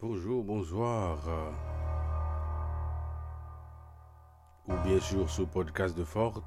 [0.00, 1.18] Bonjour, bonsoir.
[4.66, 6.42] Ou bien sûr le podcast de Ford.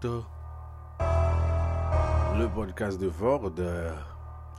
[2.38, 3.52] Le podcast de Ford.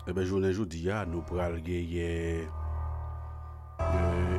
[0.06, 0.52] Eh bien, journée
[0.90, 1.56] ah, nous pourrons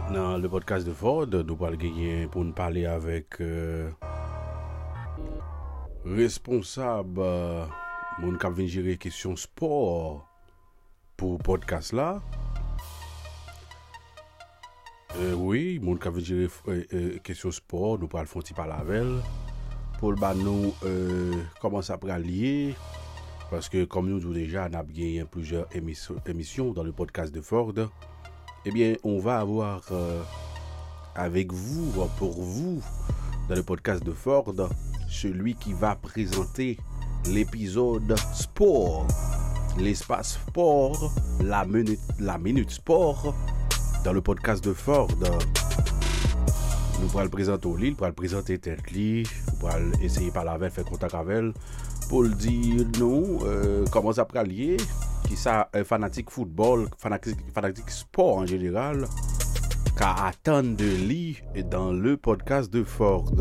[0.07, 3.89] Nan le podcast de Ford, nou pal genyen pou nou pale avek euh,
[6.07, 7.67] responsab euh,
[8.21, 10.23] moun kap ven jere kesyon sport
[11.19, 12.21] pou podcast la.
[15.17, 19.17] Euh, oui, moun kap ven jere euh, kesyon sport, nou pal fonti pal avel.
[19.99, 20.71] Pol ban nou
[21.59, 22.77] koman sa pral liye.
[23.51, 27.89] Paske kom nou djou deja nap genyen plujer emisyon dan le podcast de Ford.
[28.69, 30.21] Eh bien, on va avoir euh,
[31.15, 32.81] avec vous, euh, pour vous,
[33.47, 34.53] dans le podcast de Ford,
[35.07, 36.77] celui qui va présenter
[37.27, 39.07] l'épisode sport.
[39.79, 43.33] L'espace sport, la minute, sport
[44.03, 45.07] dans le podcast de Ford.
[46.99, 50.29] Nous pourrons le présenter au lit, nous pourrons le présenter tête li, nous pourrons essayer
[50.29, 51.53] par la veille, faire contact avec elle,
[52.09, 54.75] pour le dire non, euh, comment ça peut lier,
[55.23, 59.05] qui ça, euh, fanatique football, fanatique, fanatique sport en général,
[59.97, 63.31] qu'à attendre de lit dans le podcast de Ford.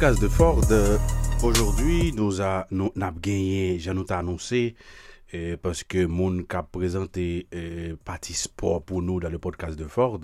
[0.00, 0.64] podcast de Ford,
[1.42, 4.74] aujourd'hui nous a nous n'a gagné, j'en nous annoncé
[5.30, 9.84] eh, parce que mon cap présenté eh, partie sport pour nous dans le podcast de
[9.84, 10.18] Ford,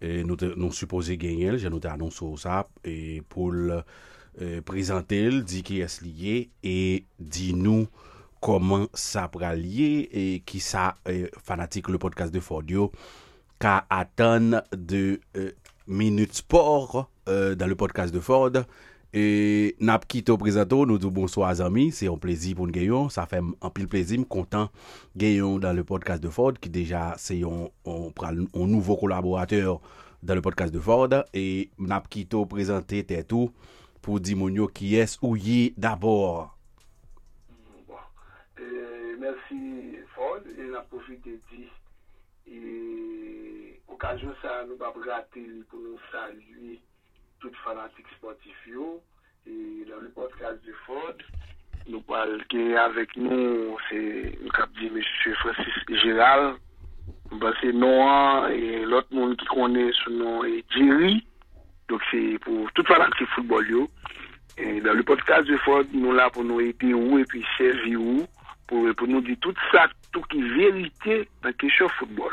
[0.00, 5.64] eh, nous nous supposé gagner, j'en nous annoncé ça et pour euh, présenter le dit
[5.64, 7.88] qui est lié et dit nous
[8.40, 12.92] comment ça pral lié et qui ça euh, fanatique le podcast de Ford yo
[13.58, 15.50] qu'à attendre de euh,
[15.88, 18.52] minute sport euh, dans le podcast de Ford.
[19.12, 23.08] E nap kito prezento, nou dou bonso a zami, se yon plezi pou n geyon,
[23.10, 24.68] sa fem an pil plezi, m kontan
[25.18, 27.72] geyon dan le podcast de Ford, ki deja se yon
[28.70, 29.80] nouvo kolaborateur
[30.22, 33.50] dan le podcast de Ford, e nap kito prezente te tou
[33.98, 36.52] pou di moun yo ki es ou ye dabor.
[37.90, 38.06] Bon,
[38.62, 39.58] euh, mersi
[40.14, 41.66] Ford, e nap profite di,
[42.46, 46.78] e okajou sa nou bab rate li pou nou salye,
[47.40, 49.02] tout fanatique sportif yo.
[49.46, 51.14] Et dans le podcast de Ford,
[51.88, 52.38] nous parlons
[52.76, 55.34] avec nous, c'est le cap dit M.
[55.36, 56.56] Francis Gérald.
[57.32, 61.26] Ben, c'est Noah et l'autre monde qui connaît son nom est Jerry.
[61.88, 63.90] Donc c'est pour tout fanatique football yo.
[64.58, 68.00] Et dans le podcast de Ford, nous là pour nous aider ou et puis servir
[68.00, 68.26] ou
[68.66, 72.32] pour, pour nous dire tout ça, tout vérité dans la question football.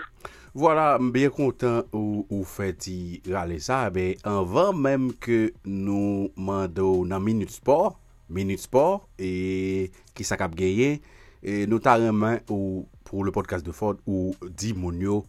[0.58, 7.04] Voilà, mbyen kontan ou, ou feti rale sa, eh be anvan menm ke nou mando
[7.06, 8.00] nan Minute Sport,
[8.34, 10.96] Minute Sport, e ki sa kap genye,
[11.46, 15.22] e, nou ta remen ou pou le podcast de Ford ou di moun yo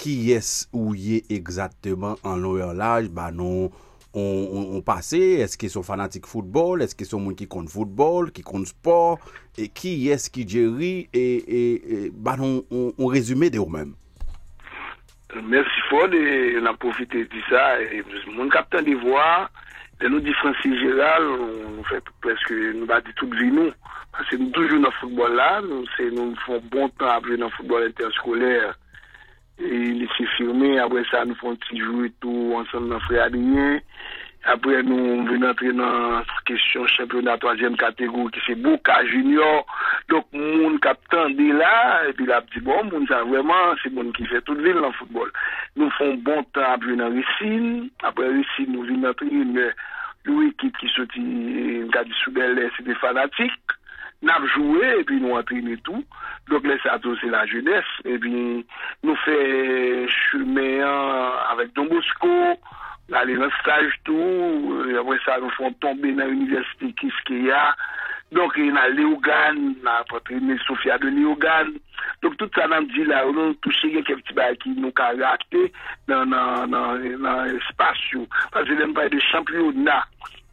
[0.00, 5.68] ki yes ou ye exactement an lor laj, ba nou on, on, on pase, eske
[5.68, 9.20] son fanatik foutbol, eske son moun ki kont foutbol, ki kont sport,
[9.52, 13.68] e ki yes ki djeri, e, e, e ba nou on, on rezume de ou
[13.68, 13.98] menm.
[15.40, 17.80] Merci Ford et on a profité de ça.
[17.80, 19.48] Et mon capitaine de voix,
[20.00, 21.24] de nous dit Francis Gérald,
[21.78, 23.70] on fait presque, nous va dire toute vie nous.
[24.12, 27.38] Parce que nous toujours dans le football là, nous, c'est, nous faisons bon temps jouer
[27.38, 28.74] dans le football interscolaire.
[29.58, 33.80] Et il s'est firmé, après ça, nous faisons petit jouer tout ensemble dans Frère Adrien.
[34.44, 39.64] Après, nous venons entrer dans la question championnat troisième catégorie, qui c'est Boca Junior.
[40.08, 44.10] Donc, mon capitaine est là, et puis a dit, bon, mon ça vraiment, c'est mon
[44.10, 45.30] qui fait toute ville dans le football.
[45.76, 47.88] Nous faisons bon temps jouer dans Racine.
[48.02, 49.72] Après Racine, nous venons entrer une,
[50.48, 52.32] équipe qui sortit, garde sous
[52.76, 53.52] c'est des fanatiques.
[54.22, 56.04] Nous avons joué, et puis nous entraîné tout.
[56.48, 57.84] Donc, là, ça, c'est la jeunesse.
[58.04, 58.66] Et puis,
[59.04, 60.84] nous fait chemin
[61.50, 62.58] avec Don Bosco,
[63.12, 67.74] aller dans stage tout, après ça, nous font tomber dans l'université Kiskeya.
[68.32, 71.72] Donc, il y a Léogan, on a Sophia de Léogan.
[72.22, 75.72] Donc, tout ça, nous dit là, on a touché quelques petits bails qui nous caractériser
[76.08, 76.94] dans, dans,
[77.44, 77.98] l'espace.
[78.50, 80.06] Parce que, n'aime pas de championnat.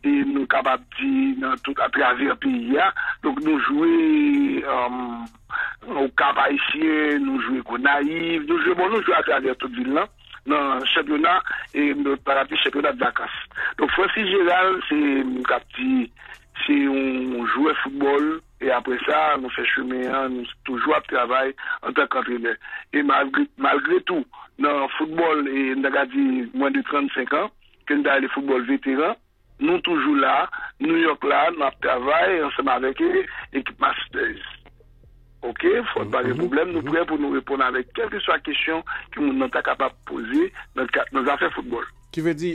[0.03, 2.77] et nous capables de dans à travers le pays,
[3.23, 9.01] Donc nous jouer euh, au Cap Haïtien, nous jouer au Naïf, nous jouer, bon, nous
[9.03, 10.05] jouer à travers toute ville là
[10.45, 11.41] dans le championnat
[11.73, 13.05] et notre paradis championnat de.
[13.77, 15.23] Donc Francis Gérald, c'est
[16.67, 21.93] c'est un joueur football et après ça, nous faisons chemin, nous toujours à travail en
[21.93, 22.55] tant qu'entraîneur.
[22.91, 24.25] Et malgré, malgré tout,
[24.59, 27.49] dans le football, et nous avons dit moins de 35 ans,
[27.85, 29.15] que nous avons le football vétéran,
[29.61, 30.49] nous toujours là,
[30.79, 32.99] New York là, nous travaillons ensemble avec
[33.53, 34.58] l'équipe Masters.
[35.39, 35.63] Ok,
[35.93, 38.81] fote bagay problem, nou pouye pou nou repon avèk kelke swa kesyon
[39.13, 41.85] ki moun nan ta kapap pose nan zafè foutbol.
[42.11, 42.49] Ki ve di,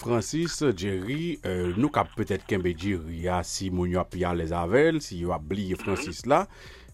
[0.00, 4.54] Francis, Jerry, euh, nou kap petèt kembe Jerry ya si moun yo api an les
[4.56, 6.46] avèl, si yo abliye Francis la,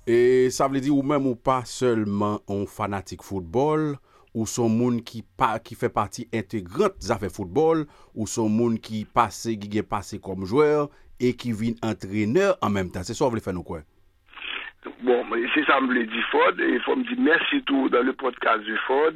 [0.05, 3.95] e sa vle di ou mèm ou pa seulement an fanatik foutbol,
[4.35, 9.07] ou son moun ki, pa, ki fè parti integrant zafè foutbol, ou son moun ki
[9.17, 10.91] pase, ki gen pase kom jwèr,
[11.23, 13.07] e ki vin antrenèr an mèm tan.
[13.07, 13.87] Se so vle fè nou kwen?
[15.03, 18.03] Bon, c'est ça me l'a dit Ford, et il faut me dire merci tout dans
[18.03, 19.13] le podcast du Ford,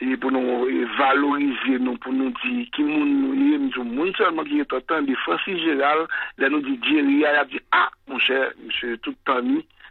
[0.00, 0.66] et pour nous
[0.98, 5.58] valoriser, nous, pour nous dire qui nous nous moun seulement qui est autant de Francis
[5.58, 6.08] Gérald,
[6.38, 9.40] nous dit il a dit, ah, mon cher, monsieur, tout temps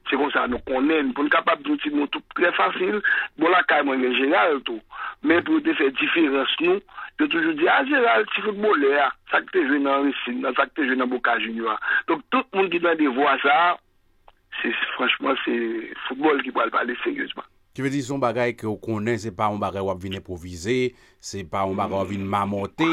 [0.09, 3.01] c'est comme ça, nous connaissons, pour nous capable de dire tout très facile,
[3.37, 4.81] bon là, quand même, Gérald, tout.
[5.23, 6.79] Mais pour te faire différence, nous,
[7.19, 10.71] de toujours dire, ah, Gérald, tu footballeur, ça que tu joué dans Racine, ça que
[10.75, 11.79] tu joué dans Boca Junior.
[12.07, 13.77] Donc, tout le monde qui doit voir ça,
[14.93, 15.57] franchman, se
[16.07, 17.47] foutbol ki pou al pale seryosman.
[17.73, 20.93] Ki ve di son bagay ki ou konen, se pa ou bagay wap vin improvize,
[21.17, 22.89] se pa ou bagay wap vin mamote,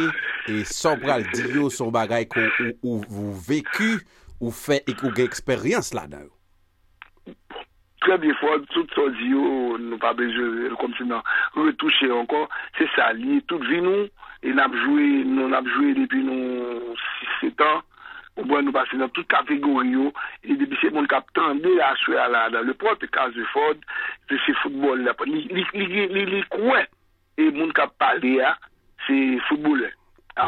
[0.49, 2.46] e son pral diyo son bagay ki
[2.81, 3.99] ou ou veku,
[4.40, 7.34] ou fe, e ki ou ge eksperyans la dan yo.
[8.00, 9.43] Trè bie fò, tout son diyo,
[9.84, 11.20] nou pa bejè, kom si nan,
[11.58, 14.08] retouche ankon, se sa li, tout vi nou,
[14.40, 16.96] e nabjoué, nou nabjoué depi nou
[17.44, 17.84] 6-7 an,
[18.40, 20.10] ou bon nou pase nan tout kategori yo,
[20.42, 23.44] e debi se moun kap tande a sou ya la dan le pot, kaz de
[23.52, 23.84] fod,
[24.31, 26.90] se se foutbol la, li kwen,
[27.40, 28.56] e moun kap pale ya,
[29.06, 29.16] se
[29.48, 29.94] foutbol la.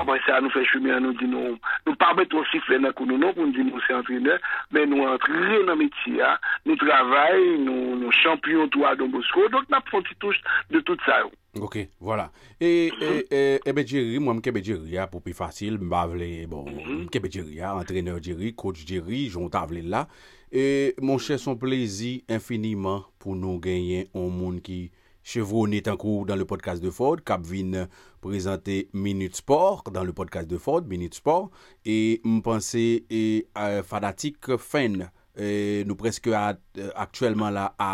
[0.00, 3.18] Après ça nous fait chemin nous dit nous nous pas mettre aussi faire dans nous
[3.18, 4.38] non pour nous dire nous c'est entraîneur
[4.70, 6.24] mais nous entrer dans métier
[6.66, 9.48] nous travaillons nous nous champions toi Don Bosco.
[9.48, 10.40] Donc n'a pas touche
[10.70, 11.22] de tout ça.
[11.60, 12.30] Ok, wala.
[12.60, 12.90] E,
[13.30, 16.64] e, ebe Jerry, mwen mkebe Jerry ya pou pi fasil, mbavle, bon,
[17.04, 20.06] mkebe Jerry ya, antreneur Jerry, coach Jerry, jontavle la.
[20.48, 24.86] E, mwen chè son plezi infiniman pou nou genyen on moun ki
[25.22, 27.86] chevrouni tankou dan le podcast de Ford, kap vin
[28.22, 31.50] prezante Minute Sport, dan le podcast de Ford, Minute Sport,
[31.86, 32.86] e mpense
[33.88, 35.02] fanatik fen,
[35.88, 37.92] nou preske aktuelman la a...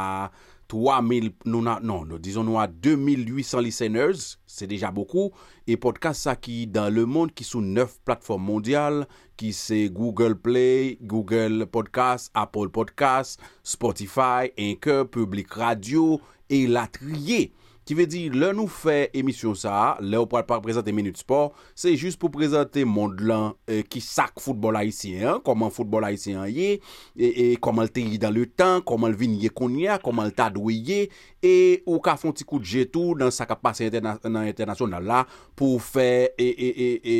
[0.68, 5.30] 3000, non, non, disons nous à 2800 listeners, c'est déjà beaucoup.
[5.66, 9.08] Et podcast ça qui dans le monde qui sont neuf plateformes mondiales,
[9.38, 17.52] qui c'est Google Play, Google Podcast, Apple Podcast, Spotify, Anchor, Public Radio et la trier.
[17.88, 21.54] Ki ve di, lè nou fè emisyon sa, lè ou pral par prezante Minute Sport,
[21.72, 26.82] se jist pou prezante mond lan eh, ki sak foutbol haisyen, koman foutbol haisyen ye,
[27.16, 29.96] e, e, koman l te yi dan le tan, koman l vin ye kon ya,
[30.04, 30.98] koman l ta dwe ye,
[31.40, 31.54] e
[31.86, 35.22] ou ka fon ti kout jetou nan sak ap pase interna, nan internasyonal la,
[35.56, 37.16] pou fè, e, e, e, e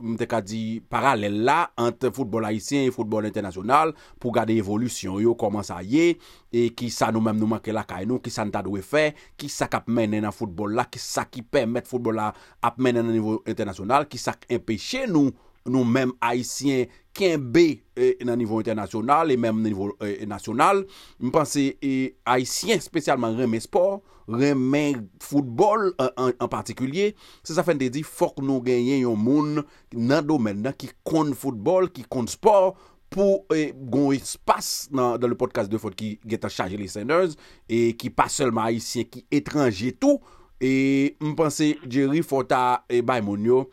[0.00, 5.36] mte ka di, paralel la, ant foutbol haisyen e foutbol internasyonal, pou gade evolusyon yo,
[5.36, 6.14] koman sa ye,
[6.56, 8.80] E ki sa nou menm nou manke la kay nou, ki sa nou ta dwe
[8.84, 12.30] fè, ki sa kap menen nan foutbol la, ki sa ki permette foutbol la
[12.64, 15.34] ap menen nan nivou internasyonal, ki sa empèche nou,
[15.66, 16.86] nou mèm haisyen
[17.16, 17.64] kenbe
[17.96, 20.84] e, nan nivou internasyonal e mèm nan nivou e, nasyonal.
[21.22, 21.94] Mpense e,
[22.28, 24.84] haisyen spesyalman remè sport, remè
[25.22, 27.12] foutbol en partikulye,
[27.46, 31.34] se sa fèn de di fok nou genyen yon moun nan domen nan ki kon
[31.36, 32.78] foutbol, ki kon sport,
[33.12, 37.36] pou eh, gon espas nan, nan le podcast de fote ki getan chaje les senders,
[37.68, 40.20] e ki pa selman haisyen, ki etranje tou,
[40.62, 43.64] e mpense Jerry Fota e bay moun yo,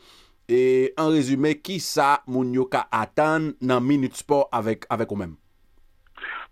[0.50, 5.38] e an rezume ki sa moun yo ka atan nan Minute Sport avek ou men.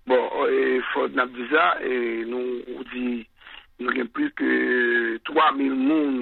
[0.08, 3.22] Bon, e, fote nan biza, e, nou ou di...
[3.82, 4.48] Nou gen plus ke
[5.26, 6.18] 3.000 moun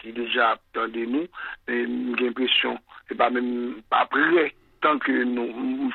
[0.00, 1.28] ki deja ap tande nou,
[1.68, 2.78] e nou gen presyon,
[3.12, 3.48] e pa men
[3.92, 4.46] pa prè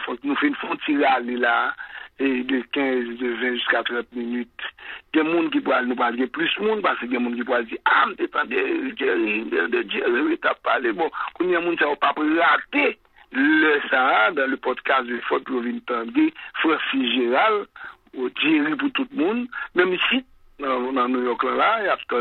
[0.05, 1.73] faisons une frontière là,
[2.19, 4.49] et de 15, de 20 jusqu'à 30 minutes.
[5.13, 7.19] Il y a des gens qui pourraient nous parler plus monde, parce qu'il y a
[7.19, 10.93] des gens qui pourraient dire, ah, je dépend de Jerry, de Jerry.
[10.93, 11.45] Bon, a
[13.31, 17.67] le ça dans le podcast de Fort Provin Tandé, Francis Gérald,
[18.15, 20.25] ou Jerry pour tout monde, même ici,
[20.59, 22.17] dans New York là, il y a tout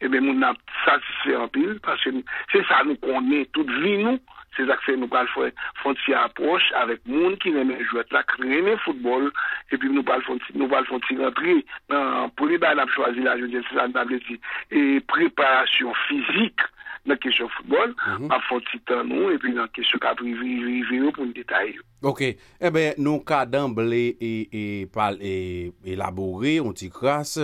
[0.00, 2.10] et bien, on a satisfait en pile, parce que
[2.52, 4.18] c'est ça nous connaît, toute vie nous,
[4.56, 8.46] Se zak fe nou pal fon ti aproche avèk moun ki reme jwet la, ki
[8.46, 9.28] reme foutbol,
[9.74, 11.58] epi nou pal fon ti rentri.
[11.92, 14.38] Nan, pou li ba nan chwazi la, joun jen se san nan bleti,
[14.72, 16.64] e preparasyon fizik
[17.06, 17.92] nan kesyon foutbol,
[18.32, 21.76] ap fon ti tan nou, epi nan kesyon ka privi, kaprivi nou pou n detay
[21.76, 21.84] yo.
[22.06, 22.22] Ok,
[22.60, 27.36] ebe eh nou ka damble e pal e, elabore, on ti kras,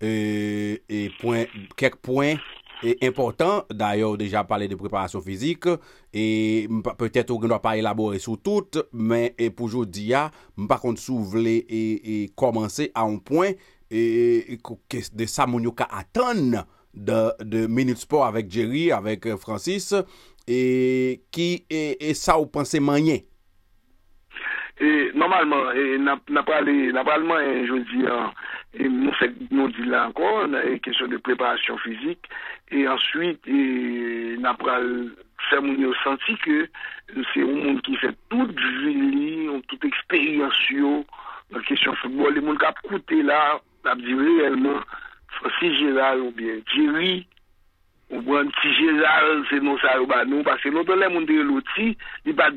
[0.00, 1.06] e
[1.78, 2.40] kek poen,
[2.84, 5.68] e important, d'ayor deja pale de preparasyon fizik,
[6.12, 6.24] e
[6.98, 10.28] peut-et ou gen do pa elabore sou tout, men pou jodi ya,
[10.60, 13.56] mpa kont sou vle e komanse a un poin,
[13.88, 16.60] e de moun yo ka atan
[16.94, 19.90] de Minute Sport avek Jerry, avek Francis,
[20.46, 20.60] e
[21.32, 22.36] ki e sa
[24.80, 25.74] ou panse manyen?
[25.74, 28.02] E normalman, normalman, je di,
[28.90, 32.26] nou se nou di la ankon, e kesyon de preparasyon fizik,
[32.74, 33.46] e answit,
[34.42, 34.88] nan pral
[35.50, 36.64] fè moun yo santi ke
[37.32, 41.04] se ou moun ki fè tout jili, tout eksperyansyo,
[41.54, 44.82] nan kesyon foutbol, e moun kap koute la, ap di reyelman,
[45.38, 47.26] Francis Gérald ou bien Jerry,
[48.10, 51.26] ou bien Ti Gérald, se nou sa ou ba nou, parce nou ton lè moun
[51.28, 51.94] de louti,
[52.26, 52.52] li bat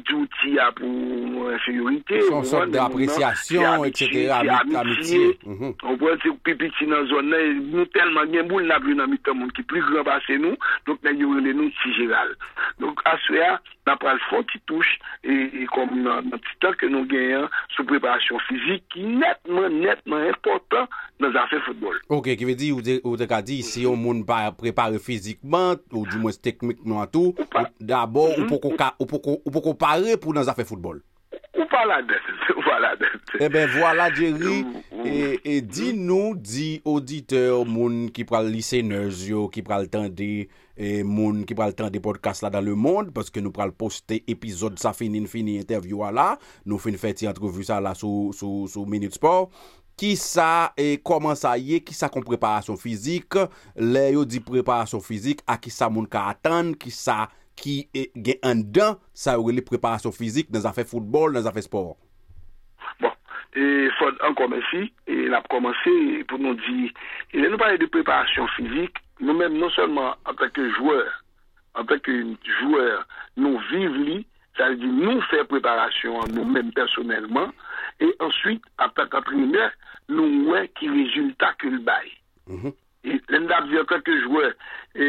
[0.52, 2.20] ya pou inferiorite.
[2.28, 4.34] Son sort de apresyasyon, etc.
[4.44, 9.40] Amitye, ou bien se pipiti nan zon nan, nou telman gen nan blou nan mitan
[9.40, 12.36] moun ki pli gran basse nou, donk nan yon lè nou Ti Gérald.
[12.84, 17.88] Donk aswea, nan pral fon ti touche, e kom nan titan ke nou genyen sou
[17.88, 20.92] preparasyon fizik, ki netman, netman important
[21.24, 21.98] nan zafè football.
[22.14, 24.26] Ok, ki ve di, ou te ka di, si yon moun
[24.60, 25.00] prepare
[25.38, 27.34] politikman, ou di mwen teknikman an tou,
[27.80, 29.52] d'abord, ou mm-hmm.
[29.52, 31.02] pou kompare pou nan zafè foutbol.
[31.58, 32.20] Ou pa la det,
[32.56, 33.10] ou pa la det.
[33.38, 34.64] E eh ben, voilà, Jerry,
[35.04, 40.48] e di nou, di auditeur, moun ki pral lise nozyo, ki pral tende,
[41.06, 44.94] moun ki pral tende podcast la dan le monde, paske nou pral poste epizod sa
[44.98, 49.54] finin fini interview ala, nou fin fè ti entreview sa la sou Minute Sport,
[49.98, 53.40] ki sa, e koman sa ye, ki sa kon preparasyon fizik,
[53.82, 57.26] le yo di preparasyon fizik, a ki sa moun ka atan, ki sa
[57.58, 57.80] ki
[58.14, 61.98] gen an dan, sa yo li preparasyon fizik, nan zafè foutbol, nan zafè sport.
[63.02, 63.16] Bon,
[63.58, 65.98] e fòd an komansi, e la pou komansi,
[66.30, 66.92] pou nou di,
[67.34, 71.10] e le nou pale de preparasyon fizik, nou men non seulement an peke joueur,
[71.74, 72.20] an peke
[72.60, 73.02] joueur,
[73.42, 74.20] nou vive li,
[74.62, 77.50] sa li di nou fè preparasyon, nou men personelman,
[78.04, 79.72] e answit, an peke primer,
[80.12, 82.12] nou mwen ki rezultat ke l'bay.
[83.08, 84.54] E lenda ap di an peke joueur,
[84.94, 85.08] e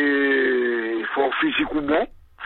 [1.15, 1.29] fò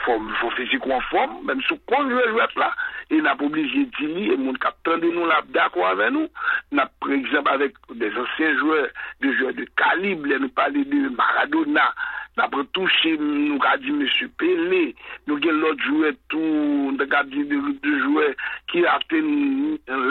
[0.02, 2.70] fizik ou bon, fò fizik ou an fòm, men sou kon jwè jwèp la,
[3.10, 6.28] e nap oblije di li, e moun kap tende nou la d'akwa avè nou,
[6.72, 8.80] nap pre-exemple avèk des ansyen jwè,
[9.22, 11.90] de jwè de kalib, lè nou pale de Maradona,
[12.36, 14.02] nap retouche nou ka di M.
[14.40, 14.94] Pelé,
[15.28, 17.60] nou gen lòt jwè tou, nou ka di de
[18.06, 18.32] jwè
[18.72, 19.20] ki apte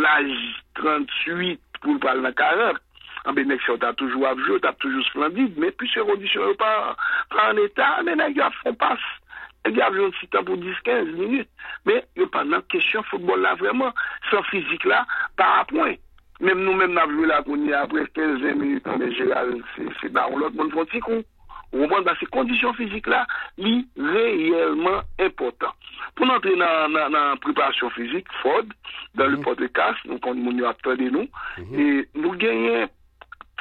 [0.06, 0.32] l'aj
[0.80, 2.80] 38 pou l'pal nan 40,
[3.30, 6.56] anbe nek se yo ta toujou apjou, ta toujou splendide, men pi se kondisyon yo
[6.62, 6.72] pa
[7.44, 8.58] an etat, men nek yo ap
[9.64, 11.50] fon pas, nek yo ap joun si tan pou 10-15 minute,
[11.86, 13.92] men yo pa nan kesyon foutbol la vreman,
[14.30, 15.06] san fizik la,
[15.38, 15.98] par apwen,
[16.40, 20.40] men nou men ap joun la kouni apre 15 minute, anbe jeral, se ba ou
[20.40, 21.22] lot moun fonti kou,
[21.74, 23.26] ou moun ba se kondisyon fizik la,
[23.58, 25.76] li reyelman impotant.
[26.16, 28.74] Pou nan tre nan preparasyon fizik, fod,
[29.16, 31.28] dan le podcast, nou kon moun yo ap tade nou,
[31.58, 32.90] e nou genyen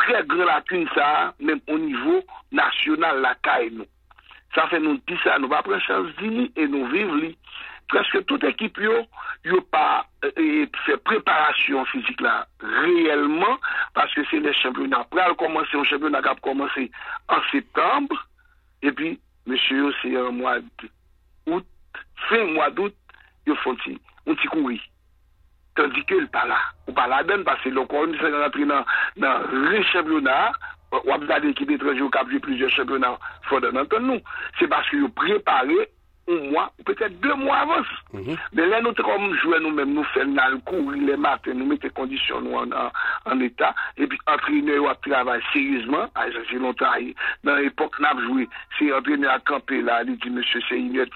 [0.00, 2.24] tre gre lakun sa, menm o nivou
[2.56, 3.86] nasyonal lakay nou.
[4.54, 7.30] Sa fe nou di sa, nou va pre chans di li, e nou viv li.
[7.90, 9.00] Preske tout ekip yo,
[9.46, 13.58] yo pa fe preparasyon fizik la reyelman,
[13.96, 16.86] paske se le championat pral komanse, ou championat kap komanse
[17.34, 18.18] an septembre,
[18.82, 19.16] e pi,
[19.50, 20.58] monsye yo se yon mwa
[21.50, 21.66] out,
[22.28, 22.94] fe mwa dout,
[23.48, 24.78] yo fonti, un ti koui.
[25.78, 26.58] Tandi ke l pa la.
[26.88, 28.86] Ou pa la den, pase lo kon, se yon apri nan
[30.90, 33.18] re championat, wap zade ekip etreje ou kapje plizye championat,
[33.48, 34.20] fote nan ton nou.
[34.58, 35.88] Se baske yo prepare,
[36.30, 37.88] un mwa, ou petè dè mwa avans.
[38.52, 41.66] Men lè nou te kom jwè nou mèm nou fè nan kou, lè matè, nou
[41.66, 47.12] mette kondisyon nou an etat, epi antrenè ou ap travay seryèzman, a jè jè lontan,
[47.46, 48.46] nan epok nan ap jwè,
[48.78, 51.06] se antrenè a kampe la, li di mèche se inè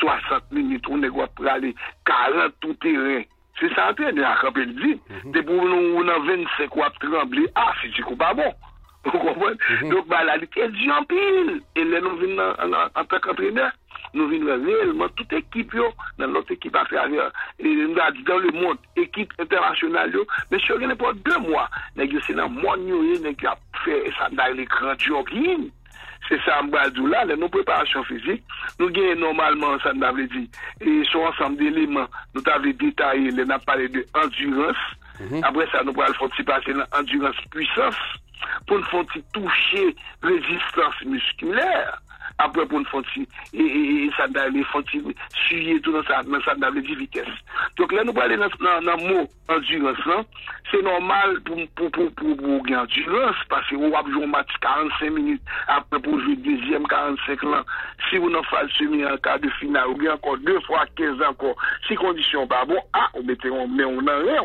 [0.00, 1.74] 60 minit, ou nè gwa pralè
[2.08, 3.22] 40 tout terè.
[3.60, 4.92] Se sa antrenè a kampe li di,
[5.34, 8.52] te pou nou nan 25 wap tremble, a, si di kou pa bon.
[9.04, 9.90] Mhm.
[9.90, 11.60] Donk ba la li ke di an pil.
[11.74, 13.72] E le nou vin an tak antreneur,
[14.14, 15.88] nou vin revelman tout ekip yo
[16.20, 17.28] nan lot ekip a fravya.
[17.58, 20.24] E nou da di dan le moun, ekip internasyonal yo.
[20.50, 21.66] Men syo gen e pou 2 mwa,
[21.98, 25.24] nek yo se nan moun yo ye, nek yo ap fe sanday le kran diyo
[25.30, 25.70] gin.
[26.28, 28.42] Se sa mbadou la, le nou preparasyon fizik,
[28.78, 30.46] nou genye normalman sa nou avle di.
[30.78, 34.84] E sou ansam de eleman, nou avle detaye, le nan pale de endurance.
[35.18, 35.42] Mm -hmm.
[35.44, 38.22] Apre sa nou pral foti pase nan endurance puissance.
[38.66, 42.00] Pour nous faire toucher résistance musculaire,
[42.38, 43.02] après pour nous faire
[43.52, 44.64] et, et, et ça d'aller
[45.46, 47.26] suyer tout dans ça, dans ça d'aller vitesse.
[47.76, 48.48] Donc là, nous aller dans,
[48.80, 50.24] dans, mot endurance, hein.
[50.70, 54.50] c'est normal pour, pour, pour, pour, pour endurance, parce que vous avez joué un match
[54.60, 57.62] 45 minutes, après pour jouer deuxième 45 ans,
[58.10, 61.20] si vous n'en faites semi en quart de finale, ou bien encore deux fois 15
[61.22, 61.56] encore,
[61.86, 64.44] si conditions pas bon, ah, on mettez, on met, on en rien.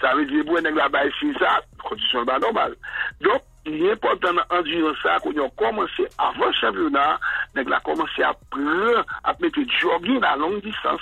[0.00, 2.74] Ça veut dire, bon, la baisse, ça, conditions pas normales.
[3.20, 7.18] Donc, il est important d'endurer ça, qu'on a commencé avant le championnat,
[7.56, 11.00] on a commencé à prendre, à mettre jogging à longue distance.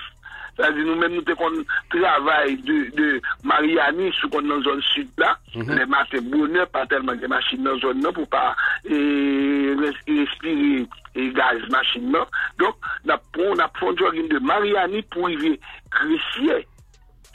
[0.57, 5.85] C'est-à-dire, nous-mêmes, nous avons travail de, de Mariani, sous dans la zone sud là, les
[5.85, 11.31] matins bonheur, pas tellement de machines dans la zone là, pour pas et, respirer et
[11.31, 12.27] gaz machine là.
[12.59, 12.75] Donc,
[13.39, 15.61] on a pris un jogging de Mariani pour arriver
[15.91, 16.67] Crissier.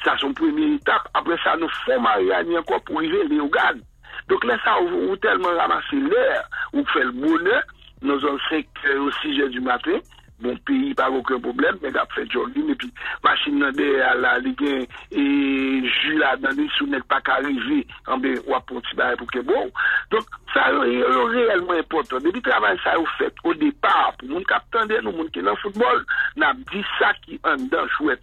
[0.03, 1.07] Ça, c'est une première étape.
[1.13, 3.81] Après ça, nous faisons Mariani encore pour arriver Léogane.
[4.27, 6.43] Donc là, ça, vous tellement ramasser l'air,
[6.73, 7.63] vous faites le bonheur,
[8.01, 8.65] nous avons 5
[8.99, 9.99] ou 6 heures du matin,
[10.41, 12.91] bon pays, pas aucun problème, mais a fait jogging, et puis,
[13.23, 19.69] machine derrière la ligue, et jus là, dans les sous pas qu'arriver, en ben, à.
[20.11, 22.17] Donc, ça, c'est réellement important.
[22.17, 25.51] Depuis le travail, ça, vous fait, au départ, pour capitaine, nous, mon qui est dans
[25.51, 26.05] le football,
[26.35, 28.21] n'a dit ça qui en dedans chouette.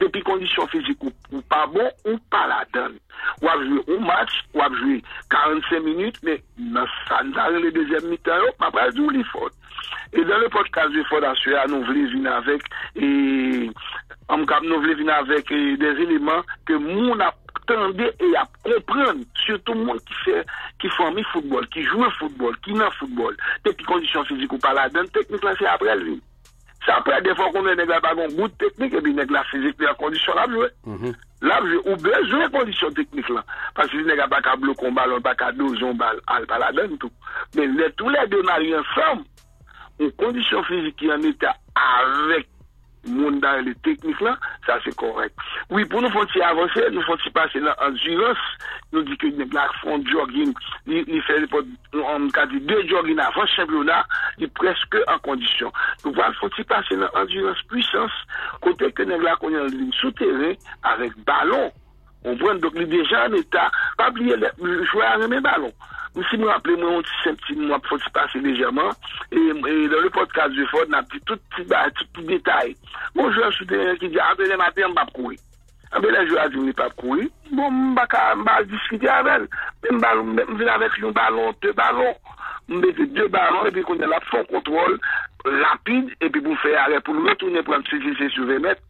[0.00, 2.98] Depuis conditions physiques ou, pas bon, ou pas la donne.
[3.42, 7.72] Ou a joué un match, ou a joué 45 minutes, mais dans ça, nous le
[7.72, 9.50] deuxième mi-temps, ma pas du l'effort.
[10.12, 12.62] Et dans le podcast de Assuya, nous voulons venir avec,
[12.96, 13.70] et,
[14.30, 20.14] nous voulons venir avec des éléments que nous attendait et à comprendre, surtout monde qui
[20.24, 20.46] fait,
[20.80, 24.72] qui forme football, qui joue au football, qui n'a football, depuis conditions physiques ou pas
[24.72, 25.94] la donne, technique là, c'est après
[26.80, 26.84] lui.
[26.84, 29.44] C'est après, des fois qu'on est pas un bout de technique, et puis nègre la
[29.44, 30.68] physique, la condition là, jouer.
[31.40, 33.44] Là, ou besoin de conditions techniques là.
[33.74, 36.72] Parce que nègre pas qu'à bloquer un ballon, pas qu'à doser un ballon, pas la
[36.72, 37.12] donne tout.
[37.56, 39.24] Mais les, tous les deux marient ensemble,
[40.00, 40.62] une condition
[43.08, 45.34] en monde dans les techniques là, ça c'est correct.
[45.70, 48.38] Oui, pour nous faut-il avancer, nous faut-il passer dans l'endurance,
[48.92, 50.52] nous dit que les blagues font jogging,
[50.86, 51.44] ils fait
[51.92, 54.06] on a dit deux jogging avant championnat,
[54.38, 55.72] ils presque en condition.
[56.04, 58.12] Donc voilà, faut-il passer dans l'endurance puissance,
[58.60, 61.72] côté que les blagues on est en ligne souterrain avec ballon.
[62.24, 65.72] On voit donc déjà en état, pas oublier jouer avec mes ballons.
[66.30, 68.90] Si vous rappelez, moi, on dit petit mois, faut se passer légèrement.
[69.30, 72.76] Et, et, dans le podcast du Ford, on a dit tout petit, détail.
[73.14, 75.38] Mon joueur souterrain qui dit, ah, ben, les matins, on va courir.
[75.92, 77.28] Ah, ben, les joueurs disent, pas courir.
[77.52, 79.48] Bon, on va discuter avec elle.
[79.82, 82.14] Mais on vient avec un ballon, deux ballons.
[82.70, 84.98] On met deux ballons, et puis qu'on a la fond contrôle,
[85.44, 86.10] rapide,
[87.62, 88.82] pour un petit sur 20 mètres.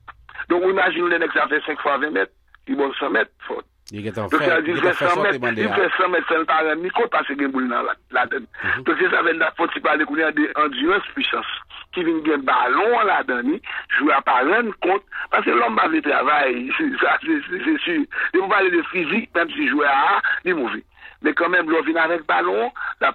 [0.48, 2.32] Donc, on imagine mecs, ça fait 5 fois 20 mètres.
[2.68, 3.62] Ils vont 100 mètres, Ford.
[3.90, 5.90] Il est en Donc, fait, ça dit il fait est 100 mètres, sorti il fait
[5.96, 8.26] 100 mètres, c'est pas un micro parce qu'il y a une boule dans la, la
[8.26, 8.46] donne.
[8.84, 11.46] Donc, c'est ça, ben, faut il parler qu'on a des endurance puissance.
[11.92, 13.58] Qui vient gagner ballon la donne,
[13.98, 17.80] jouer à pas rendre compte, parce que l'homme va faire travail, c'est ça, c'est c'est
[17.80, 18.02] sûr.
[18.34, 20.84] Et vous parlez de physique, même si jouer à A, il est mauvais.
[21.22, 23.12] Mais quand même, l'on vient avec ballon, la,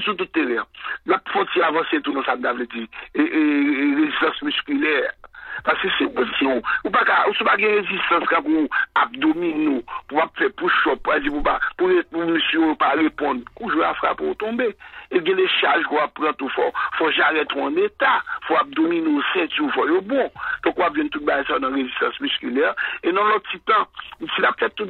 [0.00, 0.66] sur tout terrain.
[1.06, 1.20] La
[1.64, 2.36] avancer tout dans sa
[3.14, 3.22] et
[5.66, 8.68] Pase se ou si ou, ou pa ka, ou se pa gen rezistans ka pou
[9.02, 14.36] abdomino, pou pa fe push-up, pou pa, pou monsyon pa repond, koujou la fra pou
[14.38, 14.70] tombe.
[15.10, 15.18] À frappe pour tomber.
[15.18, 16.72] Et il y a les charges qu'on prend tout fort.
[16.98, 18.22] Faut j'arrête en état.
[18.46, 20.30] Faut abdominaux, ceinture, faut yo bon.
[20.64, 22.74] Donc, on vient tout ça dans résistance musculaire.
[23.02, 23.86] Et dans l'autre petit temps,
[24.34, 24.86] si la tout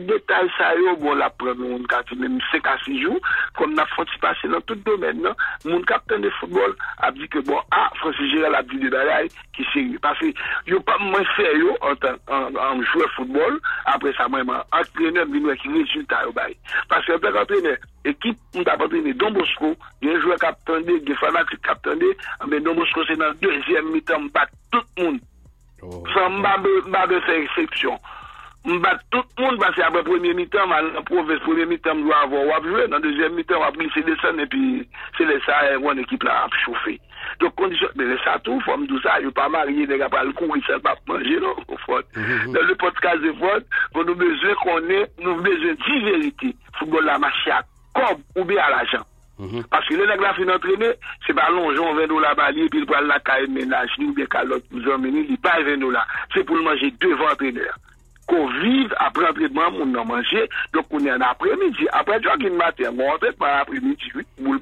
[0.56, 3.20] ça yo, bon, la prendre, on quand même 5 à 6 jours,
[3.56, 5.34] comme n'a faut passer dans tout domaine, non?
[5.64, 9.28] Mon capitaine de football a dit que bon, ah, Francis Gérald a dit des bagailles
[9.54, 9.98] qui sérieux.
[10.00, 10.26] Parce que,
[10.66, 15.48] yo pas moins sérieux en, tant- en, en joueur football, après ça, moi, entraîneur, venu
[15.48, 16.56] avec résultat, yo, bail.
[16.88, 20.38] Parce que, peut entraîneur, équipe, on t'a entraîné Don Bosco, il y a un joueur
[20.38, 21.98] capitaine, des fanatiques capitaine,
[22.48, 25.20] mais Don Bosco, c'est dans le deuxième mi-temps, bat tout le monde.
[25.82, 26.02] Oh.
[26.12, 27.98] Sans mba de faire exception.
[28.64, 30.68] Mbat tout le monde parce qu'après premier mi-temps,
[31.06, 32.88] province, premier mi-temps, doit avoir joué.
[32.88, 36.48] Dans deuxième mi-temps, wap glisser descendre et puis c'est les ça, une équipe là a
[36.64, 37.00] chauffé.
[37.40, 40.24] Donc, condition, mais les ça tout, faut tout ça, il pas marié, les gars pas
[40.24, 42.00] le courir, ça pas manger, non, au fond.
[42.52, 43.60] Dans le podcast de Ford,
[43.94, 46.56] qu'on nous besoin qu'on ait, nous besoin de vérité.
[46.78, 47.50] Football la marché
[48.36, 49.04] ou bien à l'argent.
[49.70, 52.80] Parce que le nègre la fin entraîné, c'est pas long, on 20 dollars bali, puis
[52.80, 56.08] il prend la caille ménage, ou bien calotte, nous emmène, il pas 20 dollars.
[56.34, 57.74] C'est pour le manger devant entraîneur.
[58.28, 61.88] qu'on vive après entraînement, mon a mangé, donc on est en après-midi.
[61.92, 64.58] Après jogging matin, on rentre par après-midi, on boule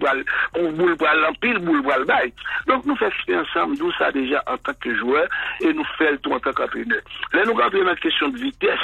[0.96, 2.32] bral en pile, boule bral bail.
[2.68, 5.26] Donc nous faisons ensemble, tout ça déjà en tant que joueur,
[5.60, 7.00] et nous faisons le tout en tant qu'entraîneur.
[7.32, 8.78] Là, nous avons une question de vitesse.